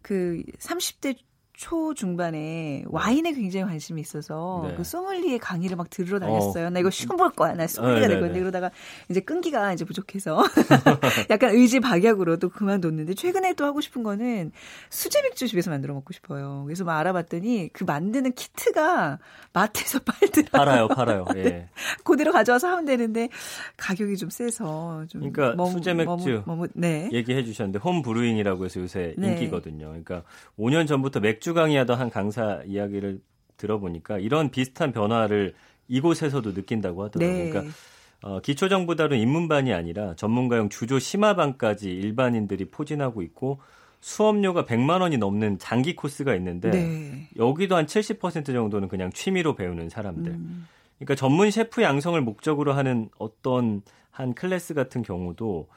그 0.00 0.42
30대 0.58 1.16
초 1.62 1.94
중반에 1.94 2.82
와인에 2.88 3.34
굉장히 3.34 3.64
관심이 3.66 4.00
있어서 4.00 4.64
네. 4.66 4.74
그 4.74 4.82
소믈리에 4.82 5.38
강의를 5.38 5.76
막 5.76 5.88
들으러 5.90 6.18
다녔어요. 6.18 6.66
어. 6.66 6.70
나 6.70 6.80
이거 6.80 6.90
시험 6.90 7.16
볼 7.16 7.30
거야. 7.30 7.54
나 7.54 7.68
소믈리가 7.68 8.08
될 8.08 8.18
건데 8.18 8.40
그러다가 8.40 8.72
이제 9.08 9.20
끈기가 9.20 9.72
이제 9.72 9.84
부족해서 9.84 10.42
약간 11.30 11.54
의지 11.54 11.78
박약으로 11.78 12.38
또 12.40 12.48
그만뒀는데 12.48 13.14
최근에 13.14 13.54
또 13.54 13.64
하고 13.64 13.80
싶은 13.80 14.02
거는 14.02 14.50
수제 14.90 15.22
맥주 15.22 15.46
집에서 15.46 15.70
만들어 15.70 15.94
먹고 15.94 16.12
싶어요. 16.12 16.64
그래서 16.66 16.82
막 16.82 16.98
알아봤더니 16.98 17.70
그 17.72 17.84
만드는 17.84 18.32
키트가 18.32 19.20
마트에서 19.52 20.00
팔더라고요. 20.04 20.50
팔아요, 20.50 20.88
팔아요. 20.88 21.26
예. 21.36 21.68
그대로 22.02 22.32
가져와서 22.32 22.66
하면 22.70 22.86
되는데 22.86 23.28
가격이 23.76 24.16
좀 24.16 24.30
세서 24.30 25.04
좀 25.08 25.20
그러니까 25.20 25.54
머무, 25.54 25.70
수제 25.70 25.94
맥주 25.94 26.08
머무, 26.08 26.42
머무, 26.44 26.68
네. 26.74 27.08
얘기해 27.12 27.44
주셨는데 27.44 27.78
홈 27.78 28.02
브루잉이라고 28.02 28.64
해서 28.64 28.80
요새 28.80 29.14
네. 29.16 29.28
인기거든요. 29.28 29.86
그러니까 29.86 30.24
5년 30.58 30.88
전부터 30.88 31.20
맥주 31.20 31.51
맥주 31.52 31.54
강의하던 31.54 31.98
한 31.98 32.10
강사 32.10 32.62
이야기를 32.66 33.20
들어보니까 33.56 34.18
이런 34.18 34.50
비슷한 34.50 34.92
변화를 34.92 35.54
이곳에서도 35.88 36.54
느낀다고 36.54 37.04
하더라고요. 37.04 37.44
네. 37.44 37.50
그러니까 37.50 37.74
어, 38.22 38.40
기초정부 38.40 38.96
다룬 38.96 39.18
입문반이 39.18 39.72
아니라 39.72 40.14
전문가용 40.16 40.68
주조 40.68 40.98
심화반까지 40.98 41.90
일반인들이 41.90 42.70
포진하고 42.70 43.22
있고 43.22 43.60
수업료가 44.00 44.64
100만 44.64 45.00
원이 45.00 45.18
넘는 45.18 45.58
장기 45.58 45.94
코스가 45.94 46.34
있는데 46.36 46.70
네. 46.70 47.28
여기도 47.36 47.76
한 47.76 47.86
70% 47.86 48.46
정도는 48.46 48.88
그냥 48.88 49.12
취미로 49.12 49.54
배우는 49.54 49.88
사람들. 49.88 50.32
음. 50.32 50.66
그러니까 50.96 51.14
전문 51.14 51.50
셰프 51.50 51.82
양성을 51.82 52.20
목적으로 52.20 52.72
하는 52.72 53.08
어떤 53.18 53.82
한 54.10 54.34
클래스 54.34 54.74
같은 54.74 55.02
경우도 55.02 55.68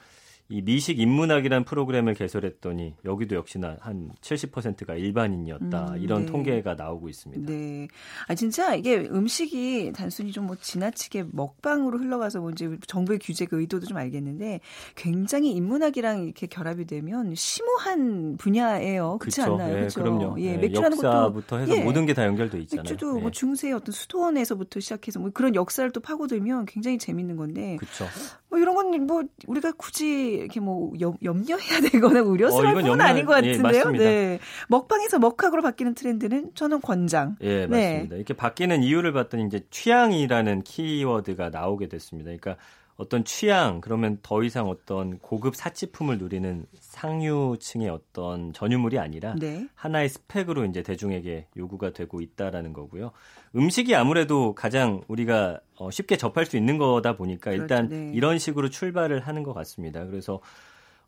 이 0.48 0.62
미식 0.62 0.98
인문학이라는 1.00 1.64
프로그램을 1.64 2.14
개설했더니 2.14 2.94
여기도 3.04 3.36
역시나 3.36 3.76
한 3.80 4.10
70%가 4.20 4.94
일반인이었다 4.94 5.94
음, 5.94 6.02
이런 6.02 6.24
네. 6.24 6.32
통계가 6.32 6.74
나오고 6.74 7.08
있습니다. 7.08 7.52
네, 7.52 7.88
아 8.28 8.34
진짜 8.34 8.74
이게 8.74 8.96
음식이 8.98 9.92
단순히 9.94 10.32
좀 10.32 10.46
뭐 10.46 10.54
지나치게 10.54 11.24
먹방으로 11.32 11.98
흘러가서 11.98 12.40
뭔지 12.40 12.68
뭐 12.68 12.76
정부의 12.86 13.18
규제 13.20 13.46
그 13.46 13.60
의도도 13.60 13.86
좀 13.86 13.96
알겠는데 13.96 14.60
굉장히 14.94 15.50
인문학이랑 15.52 16.22
이렇게 16.24 16.46
결합이 16.46 16.84
되면 16.86 17.34
심오한 17.34 18.36
분야예요. 18.36 19.18
그렇지 19.18 19.42
않나요? 19.42 19.74
예, 19.74 19.78
그렇죠? 19.80 20.00
그럼요. 20.02 20.36
예, 20.40 20.52
예, 20.52 20.56
맥주하는 20.56 20.96
역사부터 20.96 21.58
해서 21.58 21.76
예. 21.76 21.82
모든 21.82 22.06
게 22.06 22.14
다 22.14 22.24
연결돼 22.24 22.60
있잖아요. 22.60 22.84
맥주도 22.84 23.18
예. 23.18 23.22
뭐 23.22 23.30
중세의 23.32 23.74
어떤 23.74 23.92
수도원에서부터 23.92 24.78
시작해서 24.78 25.18
뭐 25.18 25.30
그런 25.34 25.54
역사를 25.56 25.90
또 25.90 26.00
파고들면 26.00 26.66
굉장히 26.66 26.96
재밌는 26.98 27.36
건데. 27.36 27.76
그렇죠. 27.80 28.06
뭐 28.48 28.58
이런 28.60 28.74
건 28.76 28.86
뭐 29.06 29.24
우리가 29.48 29.72
굳이 29.72 30.35
이렇게 30.38 30.60
뭐 30.60 30.92
염, 31.00 31.16
염려해야 31.22 31.80
되거나 31.92 32.22
우려스러울 32.22 32.78
어, 32.78 32.82
건 32.82 33.00
아닌 33.00 33.26
것 33.26 33.44
예, 33.44 33.56
같은데요. 33.56 33.92
예, 33.94 33.98
네. 33.98 34.38
먹방에서 34.68 35.18
먹학으로 35.18 35.62
바뀌는 35.62 35.94
트렌드는 35.94 36.52
저는 36.54 36.80
권장. 36.80 37.36
예, 37.42 37.66
네. 37.66 37.92
맞습니다. 37.94 38.16
이렇게 38.16 38.34
바뀌는 38.34 38.82
이유를 38.82 39.12
봤더니 39.12 39.44
이제 39.46 39.60
취향이라는 39.70 40.62
키워드가 40.62 41.50
나오게 41.50 41.88
됐습니다. 41.88 42.26
그러니까 42.26 42.56
어떤 42.96 43.24
취향 43.24 43.80
그러면 43.80 44.18
더 44.22 44.42
이상 44.42 44.68
어떤 44.68 45.18
고급 45.18 45.54
사치품을 45.54 46.18
누리는 46.18 46.66
상류층의 46.80 47.90
어떤 47.90 48.52
전유물이 48.52 48.98
아니라 48.98 49.34
네. 49.38 49.68
하나의 49.74 50.08
스펙으로 50.08 50.64
이제 50.64 50.82
대중에게 50.82 51.48
요구가 51.56 51.92
되고 51.92 52.20
있다라는 52.20 52.72
거고요. 52.72 53.12
음식이 53.54 53.94
아무래도 53.94 54.54
가장 54.54 55.02
우리가 55.08 55.60
어, 55.76 55.90
쉽게 55.90 56.16
접할 56.16 56.46
수 56.46 56.56
있는 56.56 56.78
거다 56.78 57.16
보니까 57.16 57.50
그렇죠. 57.50 57.62
일단 57.62 57.88
네. 57.88 58.12
이런 58.14 58.38
식으로 58.38 58.70
출발을 58.70 59.20
하는 59.20 59.42
것 59.42 59.52
같습니다. 59.52 60.06
그래서 60.06 60.40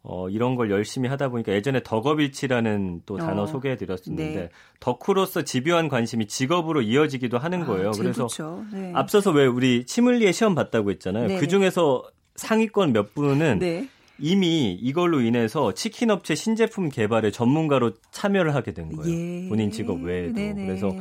어, 0.02 0.28
이런 0.28 0.54
걸 0.54 0.70
열심히 0.70 1.08
하다 1.08 1.28
보니까 1.28 1.52
예전에 1.52 1.82
덕업일치라는 1.82 3.02
또 3.04 3.16
단어 3.16 3.42
어, 3.42 3.46
소개해 3.46 3.76
드렸었는데 3.76 4.34
네. 4.34 4.48
덕후로서 4.80 5.42
집요한 5.42 5.88
관심이 5.88 6.26
직업으로 6.26 6.82
이어지기도 6.82 7.38
하는 7.38 7.62
아, 7.62 7.66
거예요. 7.66 7.88
아, 7.88 7.92
그래서 7.92 8.28
네. 8.72 8.92
앞서서 8.94 9.32
왜 9.32 9.46
우리 9.46 9.84
치물리에 9.84 10.32
시험 10.32 10.54
봤다고 10.54 10.90
했잖아요. 10.92 11.26
네. 11.28 11.38
그 11.38 11.48
중에서 11.48 12.04
상위권 12.37 12.92
몇 12.92 13.14
분은 13.14 13.58
네. 13.58 13.88
이미 14.20 14.72
이걸로 14.72 15.20
인해서 15.20 15.74
치킨 15.74 16.11
업체 16.11 16.34
신제품 16.34 16.88
개발에 16.88 17.30
전문가로 17.30 17.92
참여를 18.11 18.54
하게 18.54 18.72
된 18.72 18.94
거예요. 18.94 19.12
예. 19.12 19.48
본인 19.48 19.70
직업 19.70 20.02
외에도. 20.02 20.34
네네. 20.34 20.66
그래서 20.66 20.92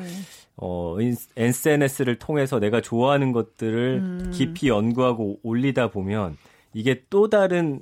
어 0.55 0.97
SNS를 1.35 2.19
통해서 2.19 2.59
내가 2.59 2.81
좋아하는 2.81 3.31
것들을 3.31 3.99
음. 4.01 4.31
깊이 4.33 4.69
연구하고 4.69 5.39
올리다 5.43 5.89
보면 5.89 6.37
이게 6.73 7.03
또 7.09 7.29
다른 7.29 7.81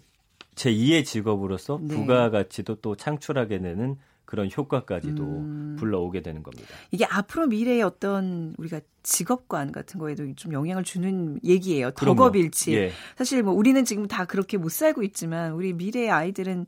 제 0.55 0.71
2의 0.71 1.05
직업으로서 1.05 1.79
네. 1.81 1.95
부가가치도 1.95 2.75
또 2.75 2.95
창출하게 2.95 3.59
되는 3.59 3.97
그런 4.25 4.49
효과까지도 4.55 5.23
음. 5.23 5.75
불러오게 5.77 6.21
되는 6.21 6.41
겁니다. 6.41 6.67
이게 6.91 7.05
앞으로 7.05 7.47
미래의 7.47 7.83
어떤 7.83 8.55
우리가 8.57 8.81
직업관 9.03 9.71
같은 9.71 9.99
거에도 9.99 10.33
좀 10.35 10.51
영향을 10.51 10.83
주는 10.83 11.39
얘기예요. 11.43 11.91
덕업일치. 11.91 12.75
예. 12.75 12.91
사실 13.15 13.43
뭐 13.43 13.53
우리는 13.53 13.85
지금 13.85 14.07
다 14.07 14.25
그렇게 14.25 14.57
못 14.57 14.71
살고 14.71 15.03
있지만 15.03 15.51
우리 15.51 15.73
미래의 15.73 16.09
아이들은 16.09 16.65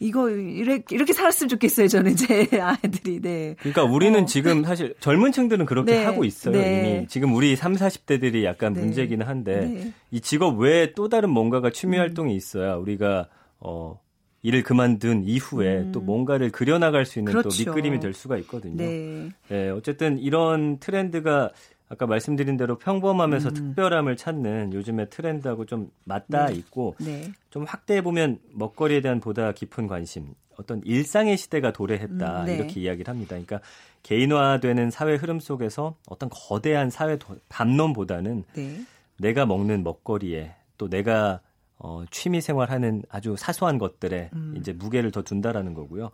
이거 0.00 0.30
이렇게, 0.30 0.94
이렇게 0.94 1.12
살았으면 1.12 1.48
좋겠어요. 1.48 1.88
저는 1.88 2.14
제 2.16 2.48
아이들이. 2.60 3.20
네. 3.20 3.56
그러니까 3.58 3.84
우리는 3.84 4.22
어. 4.22 4.24
지금 4.26 4.62
사실 4.62 4.94
젊은 5.00 5.32
층들은 5.32 5.66
그렇게 5.66 5.92
네. 5.92 6.04
하고 6.04 6.24
있어요. 6.24 6.54
네. 6.54 6.78
이미 6.78 7.06
지금 7.08 7.34
우리 7.34 7.56
3, 7.56 7.74
40대들이 7.74 8.44
약간 8.44 8.74
네. 8.74 8.80
문제기는 8.80 9.26
한데 9.26 9.60
네. 9.66 9.92
이 10.10 10.20
직업 10.20 10.58
외에 10.58 10.92
또 10.94 11.08
다른 11.08 11.30
뭔가가 11.30 11.70
취미 11.70 11.96
음. 11.96 12.00
활동이 12.00 12.36
있어야 12.36 12.76
우리가 12.76 13.28
어 13.58 14.00
일을 14.42 14.62
그만둔 14.62 15.24
이후에 15.24 15.78
음. 15.78 15.92
또 15.92 16.00
뭔가를 16.00 16.50
그려나갈 16.50 17.04
수 17.04 17.18
있는 17.18 17.32
그렇죠. 17.32 17.48
또 17.48 17.56
밑그림이 17.58 17.98
될 17.98 18.14
수가 18.14 18.38
있거든요. 18.38 18.76
네. 18.76 19.30
네. 19.48 19.70
어쨌든 19.70 20.18
이런 20.18 20.78
트렌드가 20.78 21.50
아까 21.88 22.06
말씀드린 22.06 22.56
대로 22.56 22.76
평범하면서 22.76 23.48
음. 23.48 23.54
특별함을 23.54 24.16
찾는 24.16 24.72
요즘의 24.74 25.10
트렌드하고 25.10 25.64
좀 25.64 25.90
맞닿아 26.04 26.46
네. 26.46 26.54
있고 26.54 26.94
네. 27.00 27.32
좀 27.50 27.64
확대해 27.64 28.02
보면 28.02 28.38
먹거리에 28.52 29.00
대한 29.00 29.20
보다 29.20 29.52
깊은 29.52 29.86
관심, 29.86 30.34
어떤 30.58 30.82
일상의 30.84 31.36
시대가 31.36 31.72
도래했다 31.72 32.40
음, 32.40 32.46
네. 32.46 32.56
이렇게 32.56 32.80
이야기를 32.80 33.10
합니다. 33.10 33.30
그러니까 33.30 33.60
개인화되는 34.02 34.90
사회 34.90 35.14
흐름 35.14 35.40
속에서 35.40 35.96
어떤 36.08 36.28
거대한 36.30 36.90
사회 36.90 37.18
담론보다는 37.48 38.44
네. 38.54 38.80
내가 39.18 39.46
먹는 39.46 39.82
먹거리에 39.82 40.54
또 40.76 40.88
내가 40.88 41.40
어, 41.78 42.04
취미 42.10 42.40
생활하는 42.40 43.02
아주 43.08 43.36
사소한 43.38 43.78
것들에 43.78 44.30
음. 44.32 44.54
이제 44.58 44.72
무게를 44.72 45.10
더 45.10 45.22
둔다라는 45.22 45.74
거고요. 45.74 46.10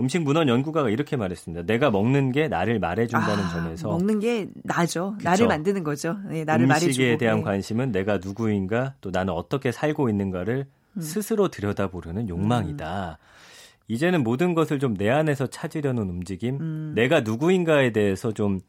음식 0.00 0.22
문헌 0.22 0.48
연구가가 0.48 0.90
이렇게 0.90 1.16
말했습니다. 1.16 1.64
내가 1.66 1.90
먹는 1.90 2.32
게 2.32 2.48
나를 2.48 2.78
말해준다는 2.80 3.44
아, 3.44 3.48
점에서 3.50 3.88
먹는 3.88 4.18
게 4.18 4.48
나죠. 4.64 5.14
그쵸? 5.18 5.28
나를 5.28 5.46
만드는 5.46 5.84
거죠. 5.84 6.16
네, 6.28 6.44
나를 6.44 6.64
음식에 6.64 6.86
말해주고. 6.86 7.18
대한 7.18 7.36
네. 7.38 7.42
관심은 7.44 7.92
내가 7.92 8.18
누구인가 8.18 8.94
또 9.00 9.10
나는 9.10 9.32
어떻게 9.34 9.70
살고 9.70 10.08
있는가를 10.08 10.66
음. 10.94 11.00
스스로 11.00 11.48
들여다보려는 11.48 12.28
욕망이다. 12.28 13.18
음. 13.20 13.26
이제는 13.88 14.22
모든 14.22 14.54
것을 14.54 14.78
좀 14.78 14.94
내 14.94 15.10
안에서 15.10 15.46
찾으려는 15.48 16.08
움직임, 16.08 16.58
음. 16.60 16.92
내가 16.94 17.20
누구인가에 17.20 17.92
대해서 17.92 18.32
좀 18.32 18.60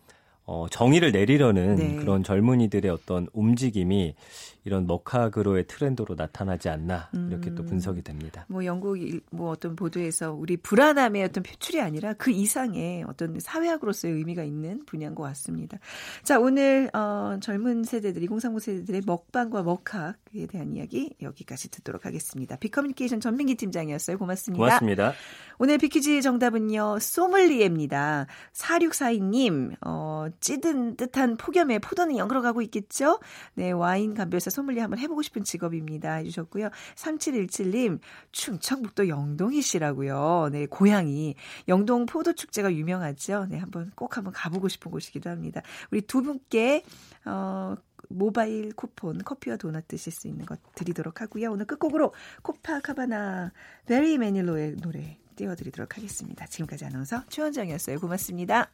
어, 0.46 0.66
정의를 0.70 1.12
내리려는 1.12 1.76
네. 1.76 1.96
그런 1.96 2.24
젊은이들의 2.24 2.90
어떤 2.92 3.28
움직임이 3.34 4.16
이런 4.64 4.86
먹학으로의 4.86 5.66
트렌드로 5.66 6.14
나타나지 6.16 6.70
않나 6.70 7.10
이렇게 7.30 7.50
음, 7.50 7.56
또 7.56 7.66
분석이 7.66 8.04
됩니다. 8.04 8.46
뭐 8.48 8.64
영국 8.64 8.98
뭐 9.32 9.50
어떤 9.50 9.76
보도에서 9.76 10.34
우리 10.34 10.56
불안함의 10.56 11.24
어떤 11.24 11.42
표출이 11.42 11.82
아니라 11.82 12.14
그 12.14 12.30
이상의 12.30 13.04
어떤 13.08 13.40
사회학으로서의 13.40 14.14
의미가 14.14 14.44
있는 14.44 14.86
분야인 14.86 15.16
것 15.16 15.24
같습니다. 15.24 15.80
자 16.24 16.40
오늘 16.40 16.90
어, 16.94 17.38
젊은 17.42 17.84
세대들, 17.84 18.22
2030 18.24 18.62
세대들의 18.62 19.02
먹방과 19.06 19.64
먹학에 19.64 20.46
대한 20.48 20.76
이야기 20.76 21.16
여기까지 21.22 21.72
듣도록 21.72 22.06
하겠습니다. 22.06 22.56
빅커뮤니케이션 22.58 23.20
전민기 23.20 23.56
팀장이었어요. 23.56 24.20
고맙습니다. 24.20 24.64
고맙습니다. 24.64 25.14
오늘 25.58 25.80
빅퀴즈 25.80 26.22
정답은요 26.22 27.00
소믈리에입니다. 27.00 28.28
4642님 28.54 29.76
어, 29.86 30.28
찌는 30.40 30.96
듯한 30.98 31.38
폭염에 31.38 31.80
포도는 31.80 32.16
영으로 32.16 32.44
가고 32.44 32.62
있겠죠? 32.62 33.20
네 33.56 33.72
와인 33.72 34.14
감별사 34.14 34.51
소믈리에 34.52 34.82
한번 34.82 35.00
해보고 35.00 35.22
싶은 35.24 35.44
직업입니다. 35.44 36.16
해주셨고요. 36.16 36.70
3717님, 36.96 38.00
충청북도 38.32 39.08
영동이시라고요. 39.08 40.50
네, 40.52 40.66
고향이. 40.68 41.36
영동 41.68 42.06
포도축제가 42.06 42.74
유명하죠. 42.74 43.48
네, 43.50 43.58
한번 43.58 43.92
꼭 43.96 44.18
한번 44.18 44.34
가보고 44.34 44.68
싶은 44.68 44.92
곳이기도 44.92 45.30
합니다. 45.30 45.62
우리 45.92 46.02
두 46.02 46.22
분께, 46.22 46.84
어, 47.26 47.76
모바일 48.10 48.74
쿠폰 48.74 49.24
커피와 49.24 49.58
도넛 49.58 49.88
드실 49.88 50.12
수 50.12 50.28
있는 50.28 50.46
것 50.46 50.60
드리도록 50.76 51.22
하고요. 51.22 51.52
오늘 51.52 51.66
끝곡으로 51.66 52.14
코파카바나 52.42 53.52
베리 53.86 54.18
매닐로의 54.18 54.78
노래 54.78 55.18
띄워드리도록 55.36 55.98
하겠습니다. 55.98 56.46
지금까지 56.46 56.86
아나운서 56.86 57.24
최원정이었어요. 57.30 58.00
고맙습니다. 58.00 58.70